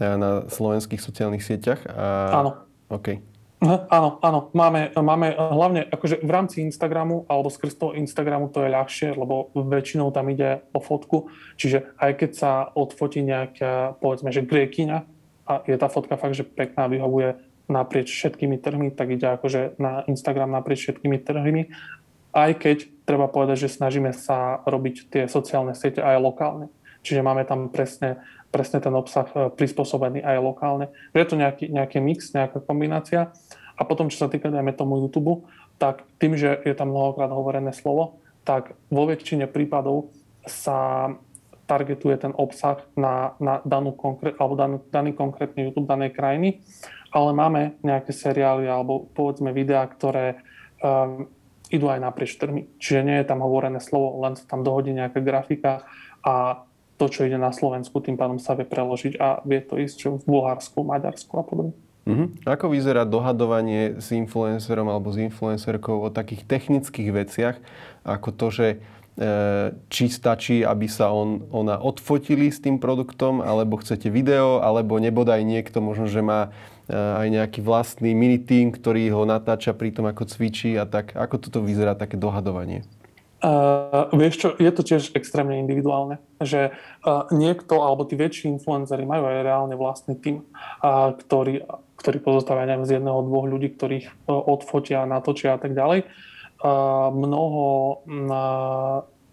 na 0.02 0.50
slovenských 0.50 0.98
sociálnych 0.98 1.46
sieťach? 1.46 1.86
A... 1.86 2.42
Áno. 2.42 2.52
OK. 2.90 3.35
Áno, 3.66 4.22
áno. 4.22 4.40
Máme, 4.54 4.94
máme 4.94 5.34
hlavne 5.34 5.82
akože 5.90 6.22
v 6.22 6.32
rámci 6.32 6.62
Instagramu 6.62 7.26
alebo 7.26 7.50
skrz 7.50 7.74
toho 7.76 7.92
Instagramu 7.98 8.54
to 8.54 8.62
je 8.62 8.70
ľahšie, 8.70 9.10
lebo 9.18 9.50
väčšinou 9.54 10.14
tam 10.14 10.30
ide 10.30 10.62
o 10.72 10.80
fotku. 10.80 11.34
Čiže 11.58 11.98
aj 11.98 12.12
keď 12.22 12.32
sa 12.32 12.52
odfotí 12.78 13.26
nejaká, 13.26 13.98
povedzme, 13.98 14.30
že 14.30 14.46
griekyňa 14.46 14.98
a 15.46 15.54
je 15.66 15.78
tá 15.78 15.90
fotka 15.90 16.18
fakt, 16.18 16.38
že 16.38 16.46
pekná, 16.46 16.86
vyhovuje 16.86 17.38
naprieč 17.66 18.14
všetkými 18.14 18.62
trhmi, 18.62 18.94
tak 18.94 19.10
ide 19.10 19.26
akože 19.26 19.82
na 19.82 20.06
Instagram 20.06 20.54
naprieč 20.54 20.86
všetkými 20.86 21.18
trhmi. 21.26 21.74
Aj 22.36 22.52
keď 22.54 22.86
treba 23.08 23.26
povedať, 23.26 23.66
že 23.66 23.76
snažíme 23.80 24.14
sa 24.14 24.62
robiť 24.68 24.96
tie 25.10 25.24
sociálne 25.26 25.74
siete 25.74 26.04
aj 26.04 26.22
lokálne. 26.22 26.68
Čiže 27.06 27.22
máme 27.22 27.46
tam 27.46 27.70
presne 27.70 28.26
presne 28.56 28.80
ten 28.80 28.96
obsah 28.96 29.28
prispôsobený 29.60 30.24
aj 30.24 30.40
lokálne. 30.40 30.88
Je 31.12 31.28
to 31.28 31.36
nejaký, 31.36 31.68
nejaký 31.68 32.00
mix, 32.00 32.32
nejaká 32.32 32.64
kombinácia. 32.64 33.36
A 33.76 33.84
potom, 33.84 34.08
čo 34.08 34.24
sa 34.24 34.32
týka, 34.32 34.48
dajme 34.48 34.72
tomu 34.72 35.04
YouTube, 35.04 35.44
tak 35.76 36.08
tým, 36.24 36.40
že 36.40 36.64
je 36.64 36.72
tam 36.72 36.96
mnohokrát 36.96 37.28
hovorené 37.28 37.76
slovo, 37.76 38.24
tak 38.48 38.80
vo 38.88 39.04
väčšine 39.04 39.52
prípadov 39.52 40.16
sa 40.48 41.12
targetuje 41.68 42.16
ten 42.16 42.32
obsah 42.32 42.80
na, 42.96 43.36
na 43.42 43.60
danú 43.68 43.92
konkrét, 43.92 44.38
alebo 44.40 44.56
daný, 44.56 44.78
daný 44.94 45.12
konkrétny 45.18 45.68
YouTube 45.68 45.90
danej 45.90 46.14
krajiny, 46.14 46.62
ale 47.12 47.30
máme 47.34 47.76
nejaké 47.82 48.14
seriály 48.14 48.70
alebo 48.70 49.10
povedzme 49.12 49.50
videá, 49.50 49.84
ktoré 49.90 50.40
um, 50.80 51.26
idú 51.74 51.90
aj 51.90 52.00
naprieč 52.00 52.38
trhmi. 52.38 52.70
Čiže 52.78 53.02
nie 53.02 53.18
je 53.18 53.28
tam 53.28 53.42
hovorené 53.42 53.82
slovo, 53.82 54.22
len 54.22 54.38
sa 54.38 54.46
tam 54.46 54.62
dohodí 54.62 54.94
nejaká 54.94 55.20
grafika 55.26 55.84
a 56.22 56.65
to, 56.96 57.06
čo 57.12 57.28
ide 57.28 57.36
na 57.36 57.52
Slovensku, 57.52 58.00
tým 58.00 58.16
pádom 58.16 58.40
sa 58.40 58.56
vie 58.56 58.64
preložiť 58.64 59.20
a 59.20 59.44
vie 59.44 59.60
to 59.60 59.76
ísť 59.76 60.20
v 60.20 60.24
Bulharsku, 60.24 60.84
Maďarsku 60.84 61.34
a 61.36 61.44
podobne. 61.44 61.74
Mm-hmm. 62.06 62.46
Ako 62.46 62.70
vyzerá 62.70 63.02
dohadovanie 63.02 63.98
s 63.98 64.14
influencerom 64.14 64.86
alebo 64.86 65.10
s 65.10 65.18
influencerkou 65.18 66.06
o 66.06 66.14
takých 66.14 66.46
technických 66.46 67.10
veciach, 67.10 67.56
ako 68.06 68.30
to, 68.30 68.48
že 68.54 68.68
E, 69.16 69.72
či 69.88 70.12
stačí, 70.12 70.68
aby 70.68 70.92
sa 70.92 71.08
on, 71.08 71.48
ona 71.48 71.80
odfotili 71.80 72.52
s 72.52 72.60
tým 72.60 72.84
produktom, 72.84 73.40
alebo 73.40 73.80
chcete 73.80 74.12
video, 74.12 74.60
alebo 74.60 75.00
nebodaj 75.00 75.40
niekto 75.40 75.80
možno, 75.80 76.12
že 76.12 76.20
má 76.20 76.52
e, 76.92 76.92
aj 76.92 77.28
nejaký 77.32 77.60
vlastný 77.64 78.12
mini 78.12 78.44
team, 78.44 78.76
ktorý 78.76 79.08
ho 79.16 79.24
natáča 79.24 79.72
pri 79.72 79.96
tom, 79.96 80.12
ako 80.12 80.28
cvičí 80.28 80.76
a 80.76 80.84
tak. 80.84 81.16
Ako 81.16 81.40
toto 81.40 81.64
vyzerá 81.64 81.96
také 81.96 82.20
dohadovanie? 82.20 82.84
Uh, 83.46 84.10
vieš 84.18 84.42
čo, 84.42 84.48
je 84.58 84.72
to 84.74 84.82
tiež 84.82 85.14
extrémne 85.14 85.62
individuálne, 85.62 86.18
že 86.42 86.74
uh, 86.74 87.30
niekto 87.30 87.78
alebo 87.78 88.02
tí 88.02 88.18
väčší 88.18 88.50
influenceri 88.50 89.06
majú 89.06 89.30
aj 89.30 89.46
reálne 89.46 89.78
vlastný 89.78 90.18
tým, 90.18 90.42
uh, 90.82 91.14
ktorý, 91.14 91.62
ktorý 92.02 92.18
pozostáva 92.26 92.66
neviem, 92.66 92.90
z 92.90 92.98
jedného, 92.98 93.22
dvoch 93.22 93.46
ľudí, 93.46 93.78
ktorých 93.78 94.10
uh, 94.10 94.34
odfotia, 94.50 95.06
natočia 95.06 95.54
a 95.54 95.62
tak 95.62 95.78
ďalej 95.78 96.10
mnoho 97.14 98.02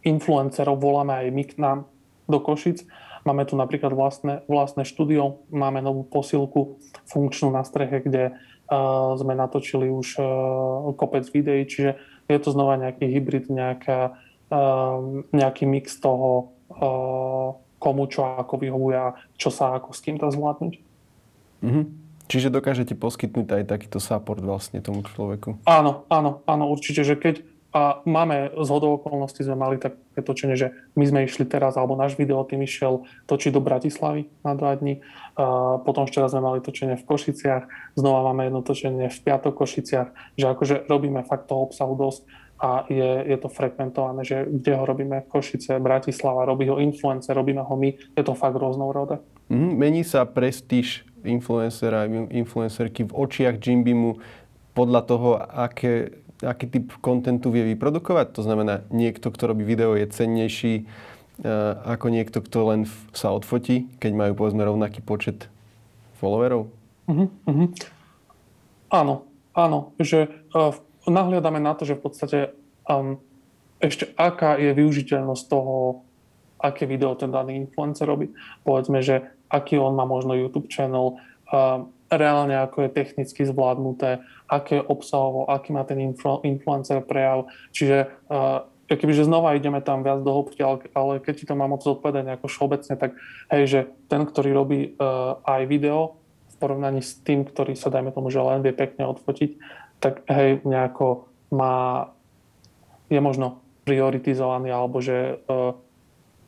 influencerov 0.03 0.77
voláme 0.77 1.15
aj 1.23 1.27
my 1.31 1.45
k 1.47 1.55
nám 1.57 1.79
do 2.27 2.43
Košic. 2.43 2.85
Máme 3.23 3.47
tu 3.47 3.55
napríklad 3.55 3.95
vlastné, 3.95 4.43
vlastné 4.51 4.83
štúdio, 4.83 5.47
máme 5.55 5.79
novú 5.79 6.03
posilku 6.03 6.83
funkčnú 7.07 7.55
na 7.55 7.63
streche, 7.63 8.03
kde 8.03 8.35
uh, 8.35 9.15
sme 9.15 9.39
natočili 9.39 9.87
už 9.87 10.19
uh, 10.19 10.91
kopec 10.99 11.23
videí, 11.31 11.63
čiže 11.63 11.95
je 12.33 12.41
to 12.43 12.51
znova 12.51 12.81
nejaký 12.81 13.05
hybrid, 13.09 13.53
nejaká, 13.53 14.17
uh, 14.49 14.99
nejaký 15.31 15.69
mix 15.69 16.01
toho, 16.01 16.53
uh, 16.73 17.57
komu 17.77 18.07
čo 18.09 18.25
ako 18.25 18.63
vyhovuje 18.63 18.97
a 18.97 19.15
čo 19.37 19.51
sa 19.51 19.77
ako 19.77 19.91
s 19.93 20.01
kým 20.01 20.17
dá 20.17 20.31
zvládnuť. 20.31 20.75
Mm-hmm. 21.63 21.85
Čiže 22.31 22.49
dokážete 22.49 22.97
poskytnúť 22.97 23.61
aj 23.61 23.65
takýto 23.69 23.99
support 24.01 24.41
vlastne 24.41 24.81
tomu 24.81 25.05
človeku? 25.05 25.61
Áno, 25.69 26.09
áno, 26.09 26.41
áno, 26.49 26.65
určite, 26.71 27.05
že 27.05 27.19
keď 27.19 27.45
a 27.73 28.05
máme 28.05 28.53
z 28.53 28.69
hodou 28.69 29.01
okolností 29.01 29.49
sme 29.49 29.57
mali 29.57 29.81
také 29.81 30.21
točenie, 30.21 30.61
že 30.61 30.77
my 30.93 31.05
sme 31.09 31.21
išli 31.25 31.49
teraz, 31.49 31.81
alebo 31.81 31.97
náš 31.97 32.21
videotým 32.21 32.61
išiel 32.61 33.09
točiť 33.25 33.49
do 33.49 33.65
Bratislavy 33.65 34.29
na 34.45 34.53
dva 34.53 34.77
dní. 34.77 35.01
A 35.41 35.81
potom 35.81 36.05
včera 36.05 36.29
sme 36.29 36.45
mali 36.45 36.61
točenie 36.61 37.01
v 37.01 37.09
Košiciach, 37.09 37.97
znova 37.97 38.29
máme 38.29 38.53
jedno 38.53 38.61
točenie 38.61 39.09
v 39.09 39.19
piatok 39.25 39.57
Košiciach, 39.57 40.37
že 40.37 40.47
akože 40.53 40.85
robíme 40.85 41.25
fakt 41.25 41.49
toho 41.49 41.65
obsahu 41.65 41.97
dosť 41.97 42.23
a 42.63 42.87
je, 42.93 43.11
je 43.27 43.37
to 43.41 43.49
frekventované, 43.49 44.23
že 44.23 44.47
kde 44.47 44.73
ho 44.77 44.85
robíme 44.85 45.25
Košice, 45.27 45.81
Bratislava, 45.81 46.45
robí 46.45 46.69
ho 46.69 46.77
influencer, 46.77 47.35
robíme 47.35 47.65
ho 47.65 47.75
my, 47.75 47.91
je 48.15 48.23
to 48.23 48.37
fakt 48.37 48.55
rôznorodé. 48.55 49.19
Mm, 49.49 49.73
mení 49.81 50.03
sa 50.05 50.29
prestíž 50.29 51.09
influencera, 51.25 52.07
influencerky 52.31 53.09
v 53.09 53.13
očiach 53.17 53.59
Jimbimu 53.59 54.21
podľa 54.73 55.01
toho, 55.05 55.31
aké, 55.37 56.22
aký 56.43 56.67
typ 56.67 56.87
kontentu 56.99 57.55
vie 57.55 57.63
vyprodukovať. 57.73 58.35
To 58.37 58.43
znamená, 58.43 58.83
niekto, 58.91 59.31
kto 59.31 59.55
robí 59.55 59.63
video, 59.63 59.95
je 59.95 60.11
cennejší 60.11 60.85
uh, 60.85 61.79
ako 61.87 62.11
niekto, 62.11 62.43
kto 62.43 62.59
len 62.69 62.81
sa 63.15 63.31
odfotí, 63.31 63.89
keď 64.03 64.13
majú 64.13 64.33
povedzme 64.35 64.67
rovnaký 64.67 65.01
počet 65.01 65.47
followerov? 66.19 66.69
Uh-huh, 67.07 67.31
uh-huh. 67.47 67.69
Áno, 68.91 69.27
áno. 69.55 69.95
Že 70.03 70.31
uh, 70.53 70.75
nahliadame 71.07 71.63
na 71.63 71.75
to, 71.79 71.87
že 71.87 71.99
v 71.99 72.03
podstate 72.03 72.39
um, 72.87 73.19
ešte 73.83 74.11
aká 74.15 74.59
je 74.59 74.71
využiteľnosť 74.75 75.45
toho, 75.51 76.07
aké 76.63 76.87
video 76.87 77.19
ten 77.19 77.35
daný 77.35 77.59
influencer 77.59 78.07
robí. 78.07 78.31
Povedzme, 78.63 79.03
že 79.03 79.27
aký 79.51 79.79
on 79.83 79.99
má 79.99 80.07
možno 80.07 80.39
YouTube 80.39 80.71
channel, 80.71 81.19
uh, 81.51 81.87
reálne 82.13 82.53
ako 82.61 82.87
je 82.87 82.91
technicky 82.93 83.43
zvládnuté, 83.49 84.21
aké 84.45 84.79
je 84.79 84.85
obsahovo, 84.85 85.49
aký 85.49 85.73
má 85.73 85.83
ten 85.89 85.97
influ- 85.99 86.45
influencer 86.45 87.01
prejav. 87.01 87.49
Čiže 87.73 88.13
uh, 88.29 88.69
kebyže 88.87 89.25
znova 89.25 89.57
ideme 89.57 89.81
tam 89.81 90.05
viac 90.05 90.21
do 90.21 90.29
hĺbky, 90.29 90.61
ale, 90.61 90.77
ale 90.93 91.13
keď 91.25 91.35
ti 91.41 91.45
to 91.49 91.57
mám 91.57 91.73
moc 91.73 91.83
odpovedať 91.83 92.23
nejako 92.29 92.47
všeobecne, 92.53 92.95
tak 93.01 93.17
hej, 93.49 93.63
že 93.65 93.81
ten, 94.13 94.23
ktorý 94.29 94.51
robí 94.53 94.81
uh, 95.01 95.41
aj 95.49 95.63
video 95.65 96.21
v 96.53 96.55
porovnaní 96.61 97.01
s 97.01 97.17
tým, 97.25 97.49
ktorý 97.49 97.73
sa 97.73 97.89
dajme 97.89 98.13
tomu, 98.13 98.29
že 98.29 98.45
len 98.45 98.61
vie 98.61 98.77
pekne 98.77 99.09
odfotiť, 99.09 99.51
tak 100.03 100.23
hej, 100.29 100.61
nejako 100.69 101.27
má, 101.49 102.11
je 103.09 103.21
možno 103.23 103.65
prioritizovaný, 103.89 104.71
alebo 104.71 105.01
že 105.01 105.41
uh, 105.49 105.75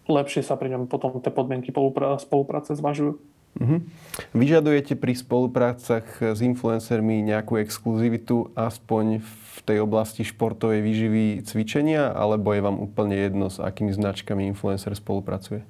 lepšie 0.07 0.45
sa 0.45 0.61
pri 0.61 0.77
ňom 0.77 0.87
potom 0.87 1.19
tie 1.25 1.33
podmienky 1.33 1.73
spolupráce 2.21 2.77
zvažujú. 2.77 3.17
Uh-huh. 3.55 3.79
Vyžadujete 4.35 4.99
pri 4.99 5.15
spoluprácach 5.15 6.07
s 6.19 6.43
influencermi 6.43 7.23
nejakú 7.23 7.63
exkluzivitu 7.63 8.51
aspoň 8.59 9.23
v 9.23 9.59
tej 9.63 9.79
oblasti 9.79 10.27
športovej 10.27 10.83
výživy 10.83 11.25
cvičenia, 11.47 12.11
alebo 12.11 12.51
je 12.51 12.61
vám 12.67 12.83
úplne 12.83 13.15
jedno, 13.15 13.47
s 13.49 13.63
akými 13.63 13.95
značkami 13.95 14.51
influencer 14.51 14.91
spolupracuje? 14.99 15.63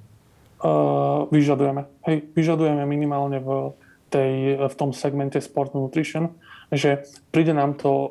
Uh, 0.64 1.28
vyžadujeme. 1.28 1.84
Hej, 2.08 2.24
vyžadujeme 2.32 2.88
minimálne 2.88 3.36
v, 3.36 3.76
tej, 4.08 4.64
v 4.64 4.74
tom 4.80 4.96
segmente 4.96 5.36
Sport 5.44 5.76
Nutrition, 5.76 6.32
že 6.72 7.04
príde 7.28 7.52
nám 7.52 7.76
to 7.76 7.92
uh, 7.92 8.08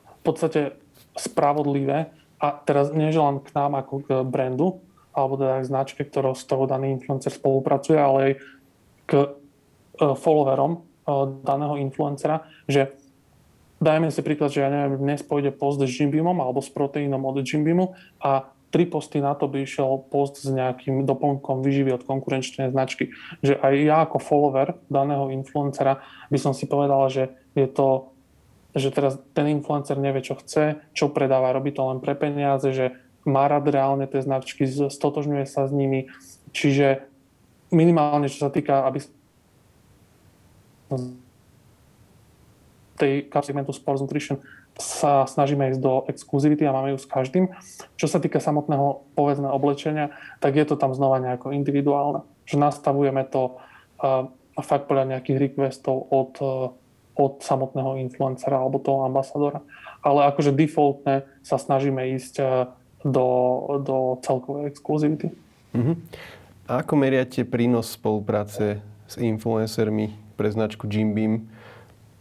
v 0.00 0.20
podstate 0.24 0.72
spravodlivé 1.12 2.08
a 2.40 2.46
teraz 2.64 2.90
neželám 2.96 3.44
k 3.44 3.52
nám 3.52 3.76
ako 3.76 3.94
k 4.02 4.08
brandu, 4.24 4.80
alebo 5.14 5.38
teda 5.38 5.62
k 5.62 5.68
značke, 5.70 6.02
ktorou 6.02 6.34
z 6.34 6.44
toho 6.48 6.66
daný 6.66 6.90
influencer 6.96 7.30
spolupracuje, 7.30 7.94
ale 7.94 8.18
aj 8.18 8.32
k 9.06 9.12
e, 9.14 9.26
followerom 10.14 10.72
e, 10.76 10.78
daného 11.42 11.76
influencera, 11.80 12.48
že 12.68 12.94
dajme 13.82 14.08
si 14.08 14.20
príklad, 14.24 14.50
že 14.54 14.64
ja 14.64 14.70
neviem, 14.72 15.00
dnes 15.00 15.20
pôjde 15.20 15.52
post 15.52 15.82
s 15.82 15.90
Jimbimom 15.90 16.38
alebo 16.40 16.64
s 16.64 16.70
proteínom 16.72 17.20
od 17.24 17.44
Jimbimu 17.44 17.92
a 18.22 18.48
tri 18.74 18.90
posty 18.90 19.22
na 19.22 19.38
to 19.38 19.46
by 19.46 19.62
išiel 19.62 20.02
post 20.10 20.42
s 20.42 20.50
nejakým 20.50 21.06
doplnkom 21.06 21.62
vyživy 21.62 21.94
od 21.94 22.02
konkurenčnej 22.02 22.74
značky. 22.74 23.14
Že 23.38 23.62
aj 23.62 23.74
ja 23.86 23.96
ako 24.02 24.18
follower 24.18 24.74
daného 24.90 25.30
influencera 25.30 26.02
by 26.26 26.38
som 26.42 26.50
si 26.50 26.66
povedal, 26.66 27.06
že 27.06 27.30
je 27.54 27.70
to 27.70 28.10
že 28.74 28.90
teraz 28.90 29.22
ten 29.38 29.46
influencer 29.54 29.94
nevie, 29.94 30.18
čo 30.18 30.34
chce, 30.34 30.82
čo 30.98 31.06
predáva, 31.06 31.54
robí 31.54 31.70
to 31.70 31.86
len 31.86 32.02
pre 32.02 32.18
peniaze, 32.18 32.74
že 32.74 32.98
má 33.22 33.46
rád 33.46 33.70
reálne 33.70 34.10
tie 34.10 34.18
značky, 34.18 34.66
stotožňuje 34.66 35.46
sa 35.46 35.70
s 35.70 35.72
nimi. 35.72 36.10
Čiže 36.50 37.06
minimálne, 37.74 38.30
čo 38.30 38.46
sa 38.46 38.50
týka, 38.54 38.86
aby 38.86 39.02
tej 42.94 43.26
segmentu 43.42 43.74
Sports 43.74 44.00
Nutrition 44.00 44.38
sa 44.74 45.22
snažíme 45.26 45.70
ísť 45.70 45.80
do 45.82 46.02
exkluzivity 46.10 46.66
a 46.66 46.74
máme 46.74 46.94
ju 46.94 46.98
s 46.98 47.06
každým. 47.06 47.50
Čo 47.94 48.10
sa 48.10 48.18
týka 48.18 48.42
samotného 48.42 49.06
povedzme 49.14 49.46
oblečenia, 49.46 50.10
tak 50.42 50.58
je 50.58 50.66
to 50.66 50.74
tam 50.74 50.90
znova 50.94 51.22
nejako 51.22 51.54
individuálne. 51.54 52.26
Že 52.46 52.58
nastavujeme 52.58 53.22
to 53.30 53.58
uh, 54.02 54.30
fakt 54.58 54.90
podľa 54.90 55.14
nejakých 55.14 55.38
requestov 55.50 56.10
od, 56.10 56.32
uh, 56.42 56.74
od 57.14 57.38
samotného 57.38 58.02
influencera 58.02 58.58
alebo 58.58 58.82
toho 58.82 59.06
ambasadora. 59.06 59.62
Ale 60.02 60.26
akože 60.34 60.50
defaultne 60.50 61.22
sa 61.46 61.54
snažíme 61.54 62.10
ísť 62.18 62.34
uh, 62.42 62.46
do, 63.06 63.26
do 63.78 64.18
celkovej 64.26 64.74
exkluzivity. 64.74 65.30
Uh-huh. 65.70 65.94
A 66.64 66.80
ako 66.80 66.96
meriate 66.96 67.44
prínos 67.44 67.92
spolupráce 67.92 68.80
s 69.04 69.20
influencermi 69.20 70.16
pre 70.40 70.48
značku 70.48 70.88
Jim 70.88 71.12
Beam? 71.12 71.34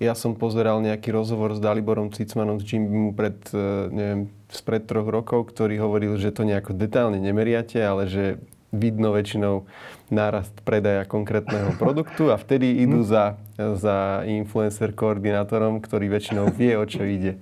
Ja 0.03 0.19
som 0.19 0.36
pozeral 0.36 0.84
nejaký 0.84 1.15
rozhovor 1.15 1.56
s 1.56 1.63
Daliborom 1.63 2.12
Cicmanom 2.12 2.60
z 2.60 2.75
Jim 2.75 2.84
Beamu 2.91 3.12
pred, 3.15 3.39
e, 3.56 3.88
neviem, 3.88 4.21
spred 4.51 4.84
troch 4.84 5.08
rokov, 5.08 5.47
ktorý 5.47 5.79
hovoril, 5.79 6.19
že 6.19 6.36
to 6.36 6.43
nejako 6.43 6.75
detálne 6.75 7.23
nemeriate, 7.23 7.79
ale 7.79 8.12
že 8.12 8.43
vidno 8.75 9.15
väčšinou 9.15 9.63
nárast 10.12 10.51
predaja 10.67 11.08
konkrétneho 11.08 11.71
produktu 11.82 12.27
a 12.27 12.36
vtedy 12.36 12.84
idú 12.84 12.99
za, 13.08 13.39
za 13.56 14.27
influencer 14.27 14.91
koordinátorom, 14.91 15.79
ktorý 15.79 16.12
väčšinou 16.12 16.51
vie, 16.51 16.75
o 16.75 16.84
čo 16.84 17.08
ide. 17.08 17.39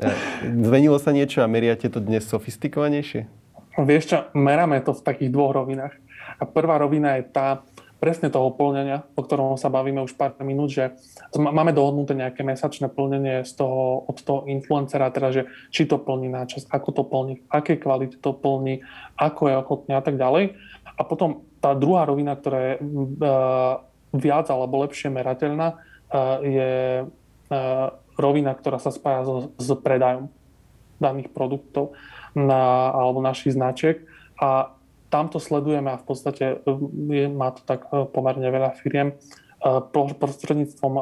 E, 0.00 0.08
zmenilo 0.64 0.96
sa 0.96 1.12
niečo 1.12 1.44
a 1.44 1.50
meriate 1.50 1.92
to 1.92 2.00
dnes 2.00 2.24
sofistikovanejšie? 2.24 3.28
Vieš 3.78 4.04
čo, 4.08 4.18
meráme 4.32 4.80
to 4.80 4.96
v 4.96 5.04
takých 5.04 5.30
dvoch 5.30 5.52
rovinách. 5.52 6.07
A 6.38 6.46
prvá 6.46 6.78
rovina 6.78 7.18
je 7.18 7.26
tá, 7.28 7.66
presne 7.98 8.30
toho 8.30 8.54
plnenia, 8.54 9.02
o 9.18 9.20
ktorom 9.26 9.58
sa 9.58 9.66
bavíme 9.74 9.98
už 10.06 10.14
pár 10.14 10.38
minút, 10.46 10.70
že 10.70 10.94
máme 11.34 11.74
dohodnuté 11.74 12.14
nejaké 12.14 12.46
mesačné 12.46 12.86
plnenie 12.86 13.42
z 13.42 13.58
toho, 13.58 14.06
od 14.06 14.18
toho 14.22 14.40
influencera, 14.46 15.10
teda, 15.10 15.28
že 15.34 15.42
či 15.74 15.84
to 15.84 15.98
plní 15.98 16.30
na 16.30 16.46
ako 16.46 16.88
to 16.94 17.02
plní, 17.02 17.42
v 17.42 17.46
akej 17.50 17.78
kvalite 17.82 18.16
to 18.22 18.30
plní, 18.30 18.86
ako 19.18 19.50
je 19.50 19.54
ochotný 19.58 19.92
a 19.98 20.02
tak 20.02 20.14
ďalej. 20.14 20.54
A 20.94 21.02
potom 21.02 21.42
tá 21.58 21.74
druhá 21.74 22.06
rovina, 22.06 22.38
ktorá 22.38 22.58
je 22.58 22.74
uh, 22.78 23.82
viac 24.14 24.46
alebo 24.46 24.82
lepšie 24.86 25.10
merateľná, 25.10 25.74
uh, 25.74 26.38
je 26.46 27.02
uh, 27.02 27.86
rovina, 28.14 28.54
ktorá 28.54 28.78
sa 28.78 28.94
spája 28.94 29.26
so, 29.26 29.50
s 29.58 29.68
predajom 29.74 30.30
daných 31.02 31.34
produktov 31.34 31.98
na, 32.34 32.94
alebo 32.94 33.22
našich 33.22 33.58
značiek. 33.58 34.06
A 34.38 34.77
tamto 35.08 35.40
sledujeme 35.40 35.88
a 35.92 36.00
v 36.00 36.04
podstate 36.04 36.44
e, 36.44 36.72
je, 37.12 37.26
má 37.28 37.52
to 37.52 37.64
tak 37.64 37.88
e, 37.88 38.04
pomerne 38.08 38.44
veľa 38.44 38.76
firiem 38.76 39.12
e, 39.12 39.14
prostredníctvom 39.92 40.94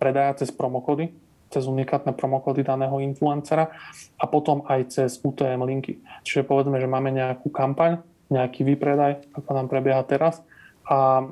predaja 0.00 0.42
cez 0.44 0.50
promokody, 0.50 1.12
cez 1.52 1.68
unikátne 1.68 2.16
promokody 2.16 2.64
daného 2.64 2.98
influencera 3.00 3.70
a 4.16 4.24
potom 4.26 4.64
aj 4.66 4.80
cez 4.90 5.10
UTM 5.20 5.62
linky. 5.62 6.00
Čiže 6.24 6.48
povedzme, 6.48 6.80
že 6.80 6.88
máme 6.90 7.12
nejakú 7.12 7.52
kampaň, 7.52 8.00
nejaký 8.32 8.66
výpredaj, 8.66 9.30
ako 9.38 9.50
nám 9.54 9.66
prebieha 9.70 10.02
teraz 10.02 10.42
a 10.90 11.22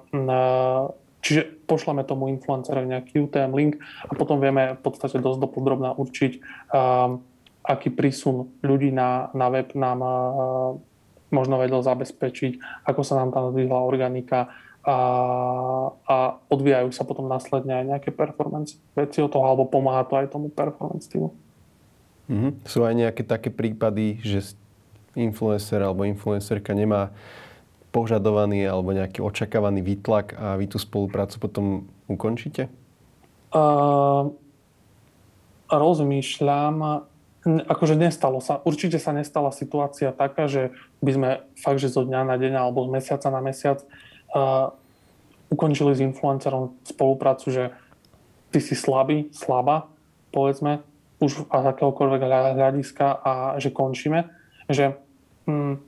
Čiže 1.24 1.64
pošleme 1.64 2.04
tomu 2.04 2.28
influencerovi 2.28 2.84
nejaký 2.84 3.16
UTM 3.16 3.56
link 3.56 3.80
a 4.04 4.12
potom 4.12 4.44
vieme 4.44 4.76
v 4.76 4.80
podstate 4.84 5.16
dosť 5.16 5.40
dopodrobná 5.40 5.96
určiť, 5.96 6.36
aký 7.64 7.88
prísun 7.96 8.52
ľudí 8.60 8.92
na, 8.92 9.32
na 9.32 9.48
web 9.48 9.72
nám 9.72 10.04
možno 11.34 11.58
vedel 11.58 11.82
zabezpečiť, 11.82 12.86
ako 12.86 13.02
sa 13.02 13.18
nám 13.18 13.34
tam 13.34 13.50
zdvihla 13.50 13.82
organika 13.82 14.54
a, 14.84 14.96
a 16.06 16.16
odvíjajú 16.52 16.92
sa 16.94 17.02
potom 17.02 17.26
následne 17.26 17.74
aj 17.82 17.84
nejaké 17.96 18.10
performance 18.14 18.78
veci 18.94 19.18
o 19.24 19.28
toho, 19.28 19.42
alebo 19.42 19.66
pomáha 19.66 20.06
to 20.06 20.14
aj 20.14 20.30
tomu 20.30 20.52
performance 20.52 21.10
týmu. 21.10 21.34
Mm-hmm. 22.30 22.52
Sú 22.64 22.84
aj 22.86 22.94
nejaké 22.94 23.22
také 23.24 23.50
prípady, 23.52 24.22
že 24.22 24.56
influencer 25.16 25.80
alebo 25.80 26.06
influencerka 26.06 26.72
nemá 26.72 27.10
požadovaný 27.94 28.66
alebo 28.66 28.90
nejaký 28.90 29.22
očakávaný 29.22 29.80
výtlak 29.80 30.34
a 30.34 30.58
vy 30.58 30.66
tú 30.66 30.82
spoluprácu 30.82 31.38
potom 31.38 31.64
ukončíte? 32.10 32.66
Uh, 33.54 34.34
rozmýšľam 35.70 37.06
akože 37.44 37.94
nestalo 37.94 38.40
sa, 38.40 38.64
určite 38.64 38.96
sa 38.96 39.12
nestala 39.12 39.52
situácia 39.52 40.16
taká, 40.16 40.48
že 40.48 40.72
by 41.04 41.10
sme 41.12 41.28
fakt, 41.60 41.80
že 41.80 41.92
zo 41.92 42.02
dňa 42.08 42.24
na 42.24 42.36
deň 42.40 42.52
alebo 42.56 42.88
z 42.88 42.90
mesiaca 42.96 43.28
na 43.28 43.40
mesiac 43.44 43.84
uh, 44.32 44.72
ukončili 45.52 45.92
s 45.92 46.00
influencerom 46.00 46.72
spoluprácu, 46.88 47.46
že 47.52 47.64
ty 48.48 48.64
si 48.64 48.72
slabý, 48.72 49.28
slabá, 49.36 49.92
povedzme, 50.32 50.80
už 51.20 51.44
z 51.44 51.52
akéhokoľvek 51.52 52.20
hľadiska 52.56 53.06
a 53.20 53.32
že 53.60 53.68
končíme. 53.70 54.32
Že 54.72 54.96
um, 55.44 55.78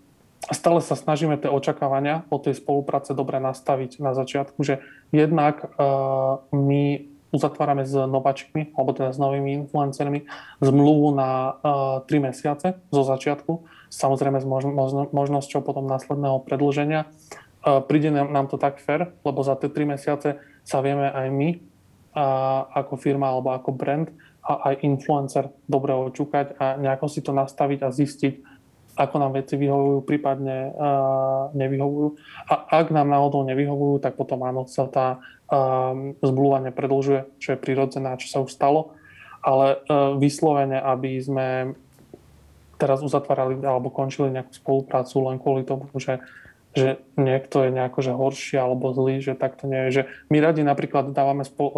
stále 0.53 0.85
sa 0.85 0.95
snažíme 0.95 1.41
tie 1.41 1.49
očakávania 1.49 2.29
od 2.29 2.45
tej 2.45 2.61
spolupráce 2.61 3.17
dobre 3.17 3.41
nastaviť 3.41 3.99
na 4.05 4.13
začiatku, 4.13 4.61
že 4.61 4.85
jednak 5.09 5.73
uh, 5.81 6.45
my 6.53 7.16
uzatvárame 7.37 7.85
s 7.85 7.93
nováčikmi, 7.93 8.73
alebo 8.73 8.97
teda 8.97 9.13
s 9.13 9.21
novými 9.21 9.53
influencermi, 9.65 10.25
zmluvu 10.65 11.13
na 11.13 11.61
uh, 11.61 12.03
eh, 12.09 12.19
3 12.25 12.27
mesiace 12.33 12.81
zo 12.89 13.03
začiatku, 13.05 13.69
samozrejme 13.93 14.41
s 14.41 14.47
možno, 14.49 14.73
možno, 14.73 15.03
možnosťou 15.13 15.61
potom 15.61 15.85
následného 15.85 16.41
predlženia. 16.43 17.05
Uh, 17.61 17.85
príde 17.85 18.09
nám, 18.09 18.33
nám 18.33 18.47
to 18.49 18.57
tak 18.57 18.81
fair, 18.81 19.13
lebo 19.21 19.45
za 19.45 19.55
tie 19.61 19.69
3 19.69 19.93
mesiace 19.93 20.41
sa 20.65 20.79
vieme 20.81 21.13
aj 21.13 21.29
my 21.29 21.49
uh, 21.53 22.73
ako 22.73 22.97
firma 22.97 23.29
alebo 23.29 23.53
ako 23.53 23.71
brand 23.77 24.09
a 24.47 24.73
aj 24.73 24.87
influencer 24.87 25.51
dobre 25.67 25.91
očúkať 25.91 26.55
a 26.57 26.79
nejako 26.79 27.07
si 27.11 27.21
to 27.21 27.35
nastaviť 27.35 27.83
a 27.83 27.91
zistiť, 27.91 28.35
ako 28.97 29.17
nám 29.21 29.37
veci 29.37 29.61
vyhovujú, 29.61 30.09
prípadne 30.09 30.73
uh, 30.73 31.53
nevyhovujú. 31.53 32.17
A 32.49 32.81
ak 32.81 32.89
nám 32.89 33.13
náhodou 33.13 33.45
nevyhovujú, 33.45 34.01
tak 34.01 34.17
potom 34.17 34.41
áno, 34.43 34.65
sa 34.65 34.89
tá 34.89 35.21
um, 35.53 36.17
zmluva 36.25 36.65
nepredlžuje, 36.65 37.37
čo 37.37 37.55
je 37.55 37.61
prirodzené 37.61 38.17
čo 38.17 38.29
sa 38.33 38.39
už 38.41 38.51
stalo. 38.51 38.97
Ale 39.45 39.85
uh, 39.85 40.17
vyslovene, 40.17 40.81
aby 40.81 41.21
sme 41.21 41.77
teraz 42.81 43.05
uzatvárali 43.05 43.61
alebo 43.65 43.93
končili 43.93 44.33
nejakú 44.33 44.53
spoluprácu 44.57 45.17
len 45.29 45.37
kvôli 45.41 45.65
tomu, 45.65 45.89
že, 45.97 46.21
že 46.73 47.01
niekto 47.17 47.65
je 47.65 47.71
nejako 47.73 47.99
že 48.01 48.13
horší 48.13 48.57
alebo 48.61 48.93
zlý, 48.97 49.21
že 49.21 49.37
takto 49.37 49.69
nie 49.69 49.89
je. 49.89 50.01
Že 50.01 50.03
my 50.33 50.39
radi 50.41 50.63
napríklad 50.65 51.13
dávame, 51.13 51.45
spol, 51.45 51.69
um, 51.73 51.77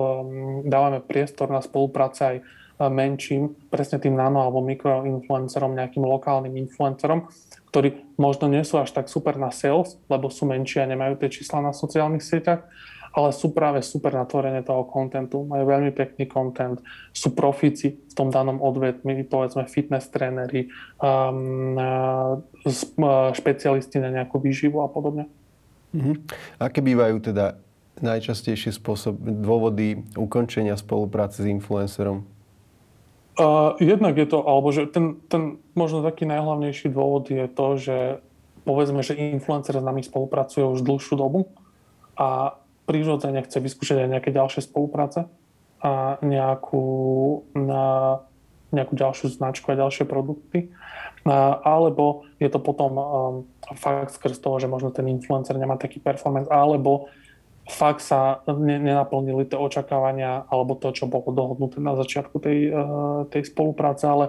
dávame 0.67 1.03
priestor 1.03 1.51
na 1.51 1.63
spolupráce 1.63 2.21
aj 2.23 2.37
menším, 2.79 3.59
presne 3.75 3.99
tým 3.99 4.15
nano 4.15 4.39
alebo 4.39 4.63
mikroinfluencerom, 4.63 5.75
nejakým 5.75 6.07
lokálnym 6.07 6.55
influencerom, 6.55 7.27
ktorí 7.75 8.15
možno 8.15 8.47
nie 8.47 8.63
sú 8.63 8.79
až 8.79 8.95
tak 8.95 9.11
super 9.11 9.35
na 9.35 9.51
sales, 9.51 9.99
lebo 10.07 10.31
sú 10.31 10.47
menšie 10.47 10.87
a 10.87 10.91
nemajú 10.91 11.19
tie 11.19 11.29
čísla 11.29 11.59
na 11.59 11.75
sociálnych 11.75 12.23
sieťach, 12.23 12.63
ale 13.11 13.35
sú 13.35 13.51
práve 13.51 13.83
super 13.83 14.15
na 14.15 14.23
tvorenie 14.23 14.63
toho 14.63 14.87
kontentu, 14.87 15.43
majú 15.43 15.67
veľmi 15.67 15.91
pekný 15.91 16.31
content, 16.31 16.79
sú 17.11 17.35
profíci 17.35 17.99
v 17.99 18.13
tom 18.15 18.31
danom 18.31 18.63
odvetmi, 18.63 19.27
povedzme 19.27 19.67
fitness 19.67 20.07
tréneri, 20.15 20.71
um, 21.03 21.75
špecialisti 23.35 23.99
na 23.99 24.15
nejakú 24.15 24.39
výživu 24.39 24.85
a 24.85 24.89
podobne. 24.93 25.27
Mm-hmm. 25.97 26.15
Aké 26.63 26.79
bývajú 26.85 27.17
teda 27.33 27.59
najčastejšie 27.99 28.71
spôsob, 28.77 29.19
dôvody 29.19 30.05
ukončenia 30.15 30.79
spolupráce 30.79 31.43
s 31.43 31.51
influencerom? 31.51 32.38
Jednak 33.79 34.19
je 34.19 34.27
to, 34.27 34.43
alebo 34.43 34.75
že 34.75 34.91
ten, 34.91 35.23
ten 35.31 35.63
možno 35.79 36.03
taký 36.03 36.27
najhlavnejší 36.27 36.91
dôvod 36.91 37.31
je 37.31 37.47
to, 37.47 37.67
že 37.79 37.97
povedzme, 38.67 39.01
že 39.07 39.15
influencer 39.15 39.79
s 39.79 39.87
nami 39.87 40.03
spolupracuje 40.03 40.67
už 40.67 40.83
dlhšiu 40.83 41.15
dobu 41.15 41.47
a 42.19 42.59
prirodzene 42.91 43.39
chce 43.47 43.63
vyskúšať 43.63 44.05
aj 44.05 44.11
nejaké 44.11 44.31
ďalšie 44.35 44.67
spolupráce 44.67 45.31
a 45.79 46.19
nejakú, 46.19 46.87
na, 47.55 48.19
nejakú 48.75 48.99
ďalšiu 48.99 49.31
značku 49.39 49.71
a 49.71 49.79
ďalšie 49.79 50.03
produkty. 50.03 50.75
A, 51.23 51.63
alebo 51.63 52.27
je 52.43 52.51
to 52.51 52.59
potom 52.59 52.93
um, 52.99 53.05
fakt 53.79 54.19
skrz 54.19 54.43
toho, 54.43 54.59
že 54.59 54.67
možno 54.67 54.91
ten 54.91 55.07
influencer 55.07 55.55
nemá 55.55 55.79
taký 55.79 56.03
performance, 56.03 56.51
alebo 56.51 57.07
fakt 57.69 58.01
sa 58.01 58.41
nenaplnili 58.49 59.45
tie 59.45 59.61
očakávania 59.61 60.49
alebo 60.49 60.73
to, 60.73 60.89
čo 60.97 61.05
bolo 61.05 61.29
dohodnuté 61.31 61.85
na 61.85 61.93
začiatku 61.95 62.41
tej, 62.41 62.59
eh, 62.73 62.83
tej 63.29 63.43
spolupráce, 63.53 64.09
ale 64.09 64.25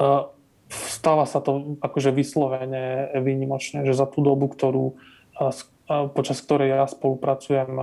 eh, 0.00 0.24
stáva 0.72 1.28
sa 1.28 1.44
to 1.44 1.76
akože 1.84 2.10
vyslovene 2.10 3.12
výnimočne, 3.20 3.84
že 3.84 3.92
za 3.92 4.08
tú 4.08 4.24
dobu, 4.24 4.48
ktorú, 4.48 4.96
eh, 5.44 5.52
počas 6.16 6.40
ktorej 6.40 6.70
ja 6.70 6.86
spolupracujem 6.86 7.74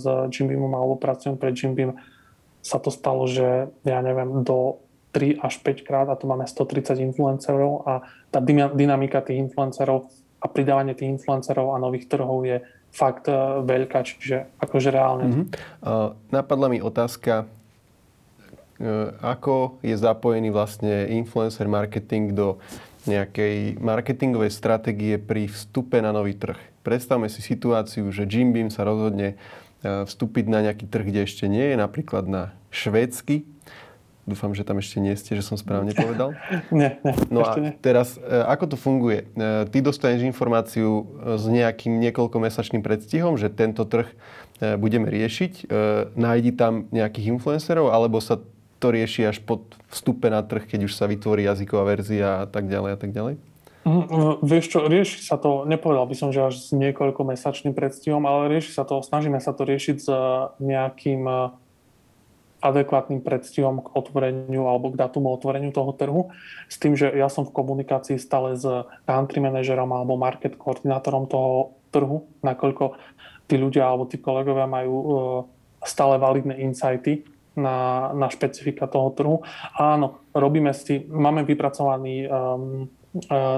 s 0.00 0.04
Jimbimom 0.32 0.72
alebo 0.72 0.96
pracujem 0.96 1.36
pre 1.36 1.52
Jimbim, 1.52 1.92
sa 2.64 2.80
to 2.80 2.88
stalo, 2.88 3.28
že 3.28 3.68
ja 3.84 4.00
neviem, 4.00 4.40
do 4.40 4.80
3 5.12 5.36
až 5.44 5.60
5 5.60 5.84
krát 5.84 6.08
a 6.08 6.16
to 6.16 6.24
máme 6.24 6.48
130 6.48 7.04
influencerov 7.04 7.84
a 7.84 8.08
tá 8.32 8.40
dynamika 8.72 9.20
tých 9.20 9.44
influencerov 9.44 10.08
a 10.40 10.46
pridávanie 10.48 10.96
tých 10.96 11.20
influencerov 11.20 11.76
a 11.76 11.82
nových 11.84 12.08
trhov 12.08 12.48
je 12.48 12.64
fakt 12.94 13.26
eh, 13.26 13.34
veľká, 13.66 14.06
čiže 14.06 14.46
akože 14.62 14.88
reálne. 14.94 15.24
Mm-hmm. 15.26 15.46
Uh, 15.82 16.14
napadla 16.30 16.70
mi 16.70 16.78
otázka, 16.78 17.44
uh, 17.44 19.10
ako 19.18 19.82
je 19.82 19.98
zapojený 19.98 20.54
vlastne 20.54 21.10
influencer 21.10 21.66
marketing 21.66 22.38
do 22.38 22.62
nejakej 23.04 23.82
marketingovej 23.82 24.54
stratégie 24.54 25.18
pri 25.18 25.50
vstupe 25.50 25.98
na 25.98 26.14
nový 26.14 26.38
trh. 26.38 26.56
Predstavme 26.86 27.28
si 27.28 27.44
situáciu, 27.44 28.08
že 28.08 28.24
Jim 28.24 28.54
Beam 28.54 28.72
sa 28.72 28.86
rozhodne 28.88 29.36
vstúpiť 29.84 30.48
na 30.48 30.64
nejaký 30.64 30.88
trh, 30.88 31.04
kde 31.12 31.28
ešte 31.28 31.44
nie 31.44 31.60
je, 31.60 31.76
napríklad 31.76 32.24
na 32.24 32.56
švédsky 32.72 33.44
Dúfam, 34.24 34.56
že 34.56 34.64
tam 34.64 34.80
ešte 34.80 35.04
nie 35.04 35.12
ste, 35.20 35.36
že 35.36 35.44
som 35.44 35.60
správne 35.60 35.92
povedal. 35.92 36.32
nie, 36.72 36.96
nie, 37.04 37.14
No 37.28 37.44
a 37.44 37.52
nie. 37.60 37.76
teraz, 37.84 38.16
e, 38.16 38.24
ako 38.24 38.72
to 38.72 38.76
funguje? 38.80 39.28
E, 39.36 39.68
ty 39.68 39.84
dostaneš 39.84 40.24
informáciu 40.24 41.04
e, 41.04 41.36
s 41.36 41.44
nejakým 41.44 42.00
niekoľkomesačným 42.00 42.80
predstihom, 42.80 43.36
že 43.36 43.52
tento 43.52 43.84
trh 43.84 44.08
budeme 44.78 45.10
riešiť. 45.10 45.66
Nájdi 46.14 46.54
tam 46.54 46.86
nejakých 46.94 47.36
influencerov, 47.36 47.90
alebo 47.90 48.22
sa 48.22 48.38
to 48.78 48.86
rieši 48.94 49.26
až 49.26 49.42
pod 49.42 49.74
vstupe 49.90 50.30
na 50.30 50.46
trh, 50.46 50.70
keď 50.70 50.86
už 50.86 50.94
sa 50.94 51.10
vytvorí 51.10 51.42
jazyková 51.42 51.82
verzia 51.82 52.28
a 52.42 52.46
tak 52.46 52.70
ďalej 52.70 52.90
a 52.94 52.98
tak 52.98 53.10
ďalej? 53.10 53.34
Mm, 53.84 54.40
vieš 54.40 54.72
čo, 54.72 54.86
rieši 54.86 55.26
sa 55.26 55.36
to, 55.36 55.68
nepovedal 55.68 56.08
by 56.08 56.16
som, 56.16 56.32
že 56.32 56.40
až 56.40 56.56
s 56.56 56.72
niekoľkomesačným 56.72 57.76
predstihom, 57.76 58.24
ale 58.24 58.56
rieši 58.56 58.72
sa 58.72 58.86
to, 58.86 59.04
snažíme 59.04 59.36
sa 59.42 59.52
to 59.52 59.66
riešiť 59.68 59.96
s 60.00 60.08
nejakým 60.62 61.26
adekvátnym 62.64 63.20
predstihom 63.20 63.84
k 63.84 63.92
otvoreniu 63.92 64.64
alebo 64.64 64.88
k 64.88 64.96
datumu 64.96 65.36
otvoreniu 65.36 65.68
toho 65.68 65.92
trhu. 65.92 66.32
S 66.72 66.80
tým, 66.80 66.96
že 66.96 67.12
ja 67.12 67.28
som 67.28 67.44
v 67.44 67.52
komunikácii 67.52 68.16
stále 68.16 68.56
s 68.56 68.64
country 69.04 69.44
manažerom 69.44 69.92
alebo 69.92 70.16
market 70.16 70.56
koordinátorom 70.56 71.28
toho 71.28 71.76
trhu, 71.92 72.24
nakoľko 72.40 72.96
tí 73.44 73.60
ľudia 73.60 73.84
alebo 73.84 74.08
tí 74.08 74.16
kolegovia 74.16 74.64
majú 74.64 74.94
e, 74.96 75.06
stále 75.84 76.16
validné 76.16 76.64
insighty 76.64 77.28
na, 77.54 78.10
na 78.16 78.32
špecifika 78.32 78.88
toho 78.88 79.12
trhu. 79.12 79.36
Áno, 79.76 80.24
robíme 80.34 80.72
si, 80.74 81.06
máme 81.06 81.46
vypracovaný 81.46 82.26
um, 82.26 82.90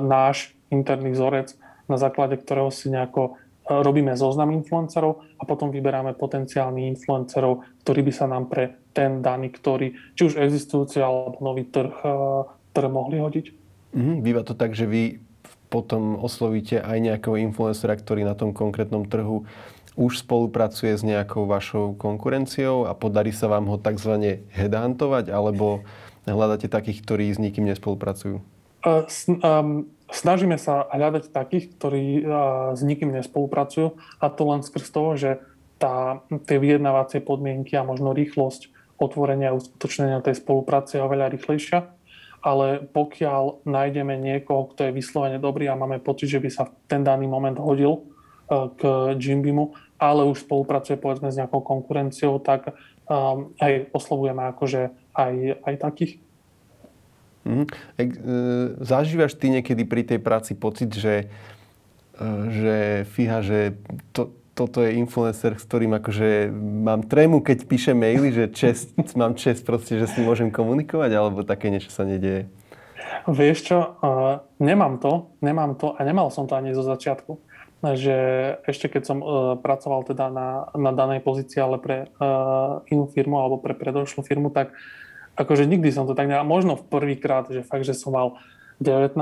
náš 0.04 0.52
interný 0.68 1.16
vzorec, 1.16 1.56
na 1.88 1.96
základe 1.96 2.36
ktorého 2.36 2.68
si 2.68 2.92
nejako 2.92 3.40
robíme 3.66 4.14
zoznam 4.14 4.54
influencerov 4.54 5.26
a 5.36 5.42
potom 5.42 5.74
vyberáme 5.74 6.14
potenciálnych 6.14 6.96
influencerov, 6.96 7.66
ktorí 7.82 8.00
by 8.06 8.12
sa 8.14 8.26
nám 8.30 8.46
pre 8.46 8.78
ten 8.94 9.20
daný, 9.20 9.50
ktorý, 9.50 9.92
či 10.14 10.22
už 10.32 10.38
existujúci 10.38 11.02
alebo 11.02 11.36
nový 11.42 11.66
trh, 11.66 11.92
e, 11.92 12.14
trh 12.72 12.90
mohli 12.90 13.18
hodiť. 13.18 13.46
Mm, 13.92 14.22
býva 14.22 14.46
to 14.46 14.54
tak, 14.54 14.72
že 14.78 14.86
vy 14.86 15.18
potom 15.66 16.16
oslovíte 16.22 16.78
aj 16.78 16.98
nejakého 17.02 17.36
influencera, 17.42 17.98
ktorý 17.98 18.22
na 18.22 18.38
tom 18.38 18.54
konkrétnom 18.54 19.04
trhu 19.10 19.44
už 19.96 20.22
spolupracuje 20.22 20.92
s 20.92 21.02
nejakou 21.02 21.48
vašou 21.48 21.96
konkurenciou 21.96 22.84
a 22.84 22.92
podarí 22.92 23.32
sa 23.32 23.48
vám 23.48 23.66
ho 23.72 23.80
tzv. 23.80 24.44
headhuntovať, 24.52 25.32
alebo 25.32 25.82
hľadáte 26.28 26.68
takých, 26.68 27.00
ktorí 27.00 27.32
s 27.32 27.40
nikým 27.40 27.64
nespolupracujú? 27.64 28.44
Uh, 28.84 29.02
um, 29.42 29.88
snažíme 30.10 30.56
sa 30.58 30.86
hľadať 30.90 31.34
takých, 31.34 31.74
ktorí 31.76 32.26
s 32.74 32.80
nikým 32.82 33.10
nespolupracujú 33.14 33.98
a 34.22 34.26
to 34.30 34.42
len 34.46 34.60
skrz 34.62 34.86
toho, 34.90 35.12
že 35.18 35.30
tá, 35.76 36.24
tie 36.48 36.56
vyjednávacie 36.56 37.20
podmienky 37.20 37.76
a 37.76 37.84
možno 37.84 38.16
rýchlosť 38.16 38.72
otvorenia 38.96 39.52
a 39.52 39.58
uskutočnenia 39.58 40.24
tej 40.24 40.40
spolupráce 40.40 40.96
je 40.96 41.04
oveľa 41.04 41.32
rýchlejšia. 41.36 41.92
Ale 42.46 42.86
pokiaľ 42.94 43.66
nájdeme 43.66 44.14
niekoho, 44.14 44.70
kto 44.72 44.88
je 44.88 44.96
vyslovene 44.96 45.42
dobrý 45.42 45.66
a 45.66 45.74
máme 45.74 45.98
pocit, 45.98 46.30
že 46.30 46.38
by 46.38 46.48
sa 46.48 46.70
v 46.70 46.72
ten 46.86 47.02
daný 47.02 47.26
moment 47.26 47.58
hodil 47.58 48.06
k 48.78 48.80
Jimbimu, 49.18 49.74
ale 49.98 50.22
už 50.30 50.46
spolupracuje 50.46 50.94
povedzme 50.94 51.34
s 51.34 51.38
nejakou 51.42 51.66
konkurenciou, 51.66 52.38
tak 52.38 52.70
um, 53.10 53.50
aj 53.58 53.90
oslovujeme 53.90 54.46
akože 54.54 54.94
aj, 55.18 55.34
aj 55.66 55.74
takých. 55.82 56.12
Mm. 57.46 57.66
E, 57.94 58.04
zažívaš 58.82 59.38
ty 59.38 59.54
niekedy 59.54 59.86
pri 59.86 60.02
tej 60.02 60.18
práci 60.18 60.58
pocit, 60.58 60.90
že, 60.90 61.30
e, 62.18 62.26
že 62.50 62.76
fíha, 63.06 63.38
že 63.46 63.78
to, 64.10 64.34
toto 64.58 64.82
je 64.82 64.98
influencer, 64.98 65.54
s 65.54 65.62
ktorým 65.62 65.94
akože 66.02 66.50
mám 66.58 67.06
trému, 67.06 67.44
keď 67.44 67.70
píše 67.70 67.92
maily, 67.94 68.34
že 68.34 68.44
čest, 68.50 68.98
mám 69.20 69.38
čest 69.38 69.62
proste, 69.62 70.00
že 70.00 70.10
s 70.10 70.18
ním 70.18 70.26
môžem 70.26 70.50
komunikovať, 70.50 71.10
alebo 71.14 71.46
také 71.46 71.70
niečo 71.70 71.94
sa 71.94 72.02
nedieje? 72.02 72.50
Vieš 73.30 73.58
čo, 73.62 73.78
uh, 73.78 74.42
nemám 74.58 74.98
to, 74.98 75.30
nemám 75.38 75.78
to 75.78 75.94
a 75.94 76.02
nemal 76.02 76.34
som 76.34 76.50
to 76.50 76.58
ani 76.58 76.74
zo 76.74 76.82
začiatku. 76.82 77.38
Že 77.86 78.16
ešte 78.66 78.90
keď 78.90 79.02
som 79.06 79.18
uh, 79.22 79.54
pracoval 79.54 80.02
teda 80.10 80.26
na, 80.32 80.66
na 80.74 80.90
danej 80.90 81.22
pozícii, 81.22 81.62
ale 81.62 81.78
pre 81.78 82.10
uh, 82.18 82.82
inú 82.90 83.06
firmu 83.06 83.38
alebo 83.38 83.62
pre 83.62 83.78
predošlú 83.78 84.26
firmu, 84.26 84.50
tak 84.50 84.74
akože 85.36 85.68
nikdy 85.68 85.92
som 85.92 86.08
to 86.08 86.16
tak 86.16 86.26
nemal, 86.26 86.48
možno 86.48 86.80
v 86.80 86.88
prvýkrát, 86.88 87.46
že 87.52 87.62
fakt, 87.62 87.84
že 87.84 87.92
som 87.92 88.16
mal 88.16 88.40
19, 88.80 89.12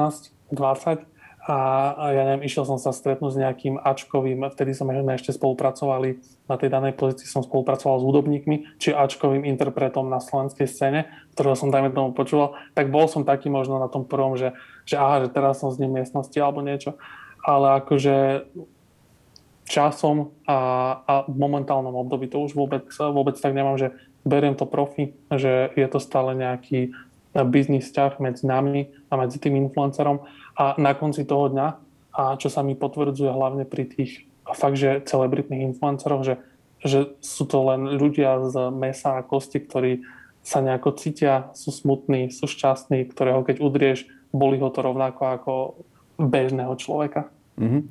20 0.54 1.04
a, 1.44 1.58
a 1.92 2.04
ja 2.16 2.24
neviem, 2.24 2.48
išiel 2.48 2.64
som 2.64 2.80
sa 2.80 2.88
stretnúť 2.88 3.36
s 3.36 3.40
nejakým 3.40 3.76
Ačkovým, 3.76 4.48
vtedy 4.48 4.72
sme 4.72 4.96
ešte 5.12 5.36
spolupracovali, 5.36 6.16
na 6.48 6.56
tej 6.56 6.72
danej 6.72 6.96
pozícii 6.96 7.28
som 7.28 7.44
spolupracoval 7.44 8.00
s 8.00 8.06
hudobníkmi, 8.08 8.80
či 8.80 8.96
Ačkovým 8.96 9.44
interpretom 9.44 10.08
na 10.08 10.24
slovenskej 10.24 10.64
scéne, 10.64 11.04
ktorého 11.36 11.52
som 11.52 11.68
dajme 11.68 11.92
tomu 11.92 12.16
počúval, 12.16 12.56
tak 12.72 12.88
bol 12.88 13.12
som 13.12 13.28
taký 13.28 13.52
možno 13.52 13.76
na 13.76 13.92
tom 13.92 14.08
prvom, 14.08 14.40
že, 14.40 14.56
že 14.88 14.96
aha, 14.96 15.28
že 15.28 15.36
teraz 15.36 15.60
som 15.60 15.68
z 15.68 15.84
ním 15.84 16.00
miestnosti 16.00 16.36
alebo 16.40 16.64
niečo. 16.64 16.96
Ale 17.44 17.76
akože 17.84 18.48
časom 19.68 20.32
a, 20.48 20.56
a 21.04 21.14
v 21.28 21.36
momentálnom 21.36 21.92
období 21.92 22.24
to 22.28 22.40
už 22.40 22.56
vôbec, 22.56 22.88
vôbec 22.88 23.36
tak 23.36 23.52
nemám, 23.52 23.76
že 23.76 23.92
beriem 24.24 24.56
to 24.56 24.64
profi, 24.64 25.12
že 25.30 25.70
je 25.76 25.86
to 25.88 26.00
stále 26.00 26.32
nejaký 26.32 26.96
biznis 27.34 27.90
vzťah 27.90 28.22
medzi 28.22 28.44
nami 28.46 28.88
a 29.10 29.18
medzi 29.18 29.42
tým 29.42 29.58
influencerom 29.68 30.24
a 30.54 30.78
na 30.78 30.94
konci 30.94 31.26
toho 31.26 31.50
dňa, 31.50 31.68
a 32.14 32.38
čo 32.38 32.46
sa 32.46 32.62
mi 32.62 32.78
potvrdzuje 32.78 33.26
hlavne 33.26 33.66
pri 33.66 33.90
tých 33.90 34.24
fakt, 34.54 34.78
že 34.78 35.02
celebritných 35.02 35.66
influenceroch, 35.74 36.22
že, 36.22 36.38
že 36.78 37.10
sú 37.18 37.44
to 37.50 37.58
len 37.66 37.98
ľudia 37.98 38.38
z 38.48 38.70
mesa 38.70 39.18
a 39.18 39.26
kosti, 39.26 39.58
ktorí 39.58 40.06
sa 40.44 40.62
nejako 40.62 40.94
cítia, 40.94 41.50
sú 41.56 41.74
smutní, 41.74 42.30
sú 42.30 42.46
šťastní, 42.46 43.10
ktorého 43.10 43.42
keď 43.42 43.64
udrieš, 43.64 44.06
boli 44.30 44.60
ho 44.60 44.68
to 44.70 44.84
rovnako 44.84 45.22
ako 45.24 45.52
bežného 46.20 46.76
človeka. 46.78 47.32
Mm-hmm. 47.58 47.82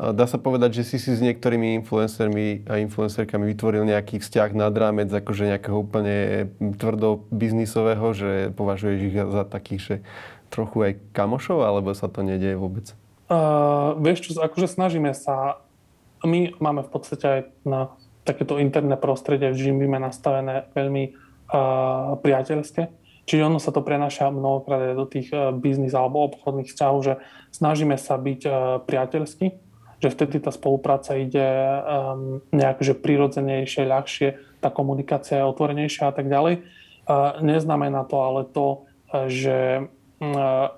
Dá 0.00 0.24
sa 0.24 0.40
povedať, 0.40 0.80
že 0.80 0.88
si 0.88 0.96
si 0.96 1.12
s 1.12 1.20
niektorými 1.20 1.76
influencermi 1.84 2.64
a 2.64 2.80
influencerkami 2.80 3.44
vytvoril 3.52 3.84
nejaký 3.86 4.18
vzťah 4.24 4.50
nad 4.56 4.72
rámec 4.72 5.12
akože 5.12 5.52
nejakého 5.52 5.76
úplne 5.76 6.48
tvrdo 6.80 7.28
biznisového, 7.28 8.10
že 8.16 8.30
považuješ 8.56 8.98
ich 8.98 9.16
za 9.20 9.44
takých, 9.44 9.82
že 9.84 9.96
trochu 10.48 10.76
aj 10.80 10.92
kamošov, 11.12 11.60
alebo 11.62 11.92
sa 11.92 12.08
to 12.08 12.24
nedieje 12.24 12.56
vôbec? 12.56 12.96
Uh, 13.28 13.96
vieš 14.00 14.32
čo, 14.32 14.40
akože 14.40 14.68
snažíme 14.68 15.12
sa, 15.12 15.60
my 16.24 16.56
máme 16.56 16.82
v 16.84 16.90
podstate 16.90 17.24
aj 17.24 17.40
na 17.64 17.80
takéto 18.24 18.56
interné 18.58 18.96
prostredie 18.96 19.52
v 19.52 19.60
Jimbime 19.70 20.00
nastavené 20.00 20.72
veľmi 20.72 21.04
uh, 21.12 22.16
priateľské. 22.20 22.88
Čiže 23.22 23.46
ono 23.46 23.62
sa 23.62 23.70
to 23.70 23.86
prenáša 23.86 24.34
mnohokrát 24.34 24.98
do 24.98 25.06
tých 25.06 25.30
biznis 25.62 25.94
alebo 25.94 26.26
obchodných 26.26 26.66
vzťahov, 26.66 26.98
že 27.06 27.14
snažíme 27.54 27.94
sa 27.94 28.18
byť 28.18 28.40
priateľskí, 28.82 29.46
že 30.02 30.10
vtedy 30.10 30.42
tá 30.42 30.50
spolupráca 30.50 31.14
ide 31.14 31.46
um, 31.46 32.42
nejak 32.50 32.82
že 32.82 32.98
prirodzenejšie, 32.98 33.86
ľahšie, 33.86 34.58
tá 34.58 34.68
komunikácia 34.74 35.38
je 35.38 35.46
otvorenejšia 35.46 36.10
a 36.10 36.14
tak 36.14 36.26
ďalej. 36.26 36.66
Uh, 37.06 37.38
neznamená 37.38 38.02
to 38.10 38.16
ale 38.18 38.42
to, 38.50 38.82
že 39.30 39.86
uh, 39.86 40.74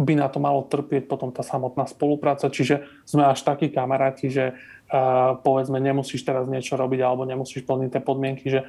by 0.00 0.12
na 0.16 0.26
to 0.32 0.40
malo 0.40 0.64
trpieť 0.64 1.04
potom 1.06 1.30
tá 1.30 1.44
samotná 1.44 1.84
spolupráca. 1.84 2.48
Čiže 2.48 2.88
sme 3.04 3.28
až 3.28 3.44
takí 3.44 3.68
kamaráti, 3.68 4.32
že 4.32 4.56
uh, 4.56 5.36
povedzme 5.44 5.76
nemusíš 5.78 6.24
teraz 6.24 6.48
niečo 6.48 6.80
robiť 6.80 7.00
alebo 7.04 7.28
nemusíš 7.28 7.68
plniť 7.68 7.90
tie 7.92 8.02
podmienky, 8.02 8.46
že 8.48 8.64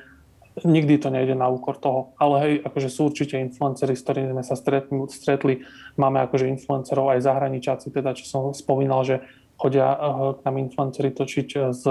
nikdy 0.64 0.96
to 1.04 1.12
nejde 1.12 1.36
na 1.36 1.52
úkor 1.52 1.76
toho. 1.76 2.16
Ale 2.16 2.36
hej, 2.40 2.54
akože 2.64 2.88
sú 2.88 3.12
určite 3.12 3.36
influencery, 3.36 3.92
s 3.92 4.04
ktorými 4.08 4.32
sme 4.32 4.44
sa 4.46 4.56
stretli, 4.56 4.96
stretli. 5.12 5.54
Máme 6.00 6.24
akože 6.24 6.48
influencerov 6.48 7.12
aj 7.12 7.28
zahraničáci, 7.28 7.92
teda 7.92 8.16
čo 8.16 8.24
som 8.24 8.44
spomínal, 8.56 9.04
že 9.04 9.20
chodia 9.58 9.88
eh, 9.92 10.00
k 10.36 10.40
nám 10.46 10.56
influenceri 10.62 11.10
točiť 11.12 11.48
eh, 11.56 11.62
z, 11.72 11.84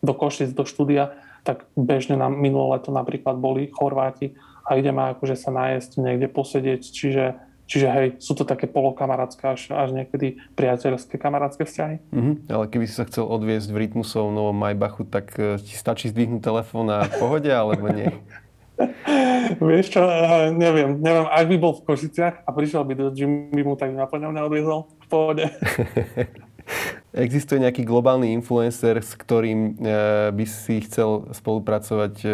do 0.00 0.12
Košic, 0.14 0.54
do 0.54 0.64
štúdia, 0.64 1.14
tak 1.44 1.68
bežne 1.74 2.20
nám 2.20 2.36
minulé 2.36 2.78
leto 2.78 2.92
napríklad 2.92 3.40
boli 3.40 3.72
Chorváti 3.72 4.36
a 4.64 4.76
ideme 4.76 5.12
akože 5.16 5.36
sa 5.36 5.50
nájsť 5.50 5.90
niekde 6.00 6.28
posedieť, 6.30 6.82
čiže 6.84 7.24
Čiže 7.70 7.86
hej, 7.86 8.08
sú 8.18 8.34
to 8.34 8.42
také 8.42 8.66
polokamarátske 8.66 9.46
až, 9.46 9.70
až 9.70 9.94
niekedy 9.94 10.42
priateľské 10.58 11.14
kamarátske 11.22 11.62
vzťahy. 11.62 12.02
Mm-hmm. 12.10 12.34
Ale 12.50 12.66
keby 12.66 12.84
si 12.90 12.98
sa 12.98 13.06
chcel 13.06 13.30
odviezť 13.30 13.70
v 13.70 13.86
Rytmusovom 13.86 14.34
novom 14.34 14.58
Maybachu, 14.58 15.06
tak 15.06 15.38
eh, 15.38 15.54
ti 15.62 15.78
stačí 15.78 16.10
zdvihnúť 16.10 16.42
telefón 16.42 16.90
a 16.90 17.06
pohode, 17.06 17.46
alebo 17.46 17.86
nie? 17.94 18.10
Vieš 19.70 19.86
čo, 19.94 20.02
neviem, 20.50 20.98
neviem, 20.98 21.30
ak 21.30 21.46
by 21.46 21.56
bol 21.62 21.78
v 21.78 21.94
Košiciach 21.94 22.42
a 22.42 22.50
prišiel 22.50 22.82
by 22.82 22.94
do 22.98 23.06
Jimmymu, 23.14 23.78
tak 23.78 23.94
by 23.94 24.02
ma 24.02 24.10
po 24.10 24.18
neodviezol 24.18 24.90
v 24.90 25.06
pohode. 25.06 25.44
Existuje 27.10 27.58
nejaký 27.58 27.82
globálny 27.82 28.30
influencer, 28.30 29.02
s 29.02 29.18
ktorým 29.18 29.74
e, 29.74 29.90
by 30.30 30.44
si 30.46 30.78
chcel 30.86 31.26
spolupracovať 31.34 32.14
e, 32.22 32.30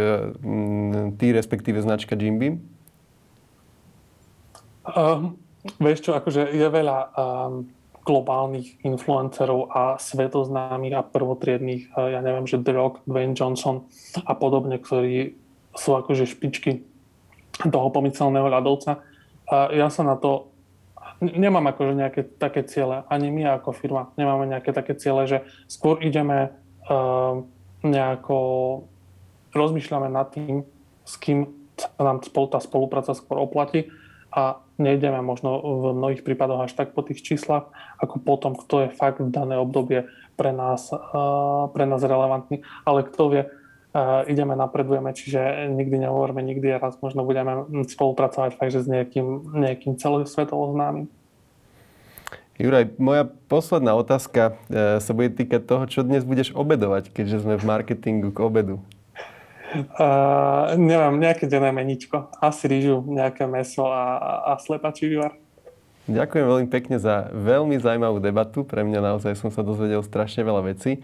ty, 1.16 1.26
respektíve 1.32 1.80
značka 1.80 2.12
Jim 2.12 2.36
Beam? 2.36 2.54
Um, 4.84 5.40
vieš 5.80 6.04
čo, 6.04 6.12
akože 6.12 6.52
je 6.52 6.68
veľa 6.68 6.98
um, 7.08 7.72
globálnych 8.04 8.84
influencerov 8.84 9.72
a 9.72 9.96
svetoznámych 9.96 10.94
a 10.94 11.02
prvotriedných, 11.02 11.96
uh, 11.96 12.12
ja 12.12 12.20
neviem, 12.20 12.44
že 12.44 12.60
The 12.60 12.76
Rock, 12.76 13.00
Dwayne 13.08 13.32
Johnson 13.32 13.88
a 14.28 14.36
podobne, 14.36 14.76
ktorí 14.76 15.40
sú 15.72 15.96
akože 15.96 16.28
špičky 16.28 16.84
toho 17.64 17.88
pomyselného 17.88 18.52
ľadovca. 18.52 19.00
Ja 19.52 19.88
sa 19.88 20.02
na 20.02 20.18
to 20.18 20.55
nemám 21.20 21.72
akože 21.72 21.92
nejaké 21.96 22.20
také 22.36 22.64
ciele, 22.66 23.04
ani 23.08 23.32
my 23.32 23.60
ako 23.60 23.72
firma 23.72 24.12
nemáme 24.20 24.44
nejaké 24.48 24.72
také 24.72 24.96
ciele, 24.96 25.24
že 25.24 25.38
skôr 25.68 26.00
ideme 26.04 26.52
uh, 26.88 27.40
nejako, 27.80 28.38
rozmýšľame 29.56 30.08
nad 30.12 30.28
tým, 30.32 30.66
s 31.06 31.14
kým 31.16 31.48
sa 31.76 31.88
nám 32.00 32.24
spolu, 32.24 32.46
tá 32.52 32.60
spolupráca 32.60 33.12
skôr 33.12 33.40
oplatí 33.40 33.88
a 34.32 34.60
nejdeme 34.76 35.20
možno 35.24 35.60
v 35.60 35.84
mnohých 35.96 36.24
prípadoch 36.24 36.68
až 36.68 36.72
tak 36.76 36.92
po 36.92 37.00
tých 37.00 37.24
číslach, 37.24 37.72
ako 37.96 38.20
potom, 38.20 38.52
kto 38.52 38.88
je 38.88 38.96
fakt 38.96 39.20
v 39.20 39.32
dané 39.32 39.56
obdobie 39.56 40.08
pre 40.36 40.52
nás, 40.52 40.92
uh, 40.92 41.72
pre 41.72 41.88
nás 41.88 42.04
relevantný. 42.04 42.60
Ale 42.84 43.08
kto 43.08 43.22
vie, 43.32 43.42
ideme, 44.28 44.52
napredujeme, 44.58 45.10
čiže 45.16 45.70
nikdy 45.72 46.04
nehovoríme 46.04 46.42
nikdy 46.42 46.76
a 46.76 46.82
raz 46.82 47.00
možno 47.00 47.24
budeme 47.24 47.64
spolupracovať 47.88 48.60
fakt, 48.60 48.72
že 48.72 48.84
s 48.84 48.88
nejakým, 48.88 49.56
nejakým 49.56 49.96
celosvetovo 49.96 50.72
známym. 50.76 51.08
Juraj, 52.56 52.96
moja 52.96 53.28
posledná 53.52 53.92
otázka 53.92 54.56
e, 54.72 54.96
sa 54.96 55.12
bude 55.12 55.28
týkať 55.28 55.68
toho, 55.68 55.84
čo 55.84 56.00
dnes 56.00 56.24
budeš 56.24 56.56
obedovať, 56.56 57.12
keďže 57.12 57.44
sme 57.44 57.60
v 57.60 57.68
marketingu 57.68 58.32
k 58.32 58.38
obedu. 58.40 58.80
Uh, 59.76 60.72
neviem, 60.80 61.20
nejaké 61.20 61.44
denné 61.44 61.68
meničko. 61.68 62.32
Asi 62.40 62.64
rýžu, 62.64 63.04
nejaké 63.04 63.44
meso 63.44 63.84
a, 63.84 64.16
a 64.48 64.52
slepačí 64.56 65.04
vývar. 65.04 65.36
Ďakujem 66.06 66.46
veľmi 66.46 66.68
pekne 66.70 66.96
za 67.02 67.28
veľmi 67.34 67.82
zaujímavú 67.82 68.22
debatu. 68.22 68.62
Pre 68.62 68.86
mňa 68.86 69.02
naozaj 69.02 69.34
som 69.34 69.50
sa 69.50 69.66
dozvedel 69.66 70.00
strašne 70.06 70.46
veľa 70.46 70.62
vecí. 70.70 71.02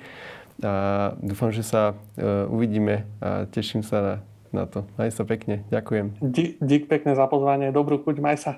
A 0.60 0.72
dúfam, 1.18 1.48
že 1.48 1.64
sa 1.64 1.96
uh, 1.96 2.44
uvidíme 2.52 3.08
a 3.24 3.48
teším 3.48 3.80
sa 3.80 3.98
na, 4.02 4.14
na 4.52 4.64
to. 4.68 4.84
Maj 5.00 5.16
sa 5.16 5.24
pekne. 5.24 5.64
Ďakujem. 5.72 6.20
Dík 6.60 6.90
pekne 6.90 7.16
za 7.16 7.24
pozvanie. 7.30 7.72
Dobrú 7.72 8.02
chuť. 8.02 8.16
Maj 8.20 8.36
sa. 8.42 8.52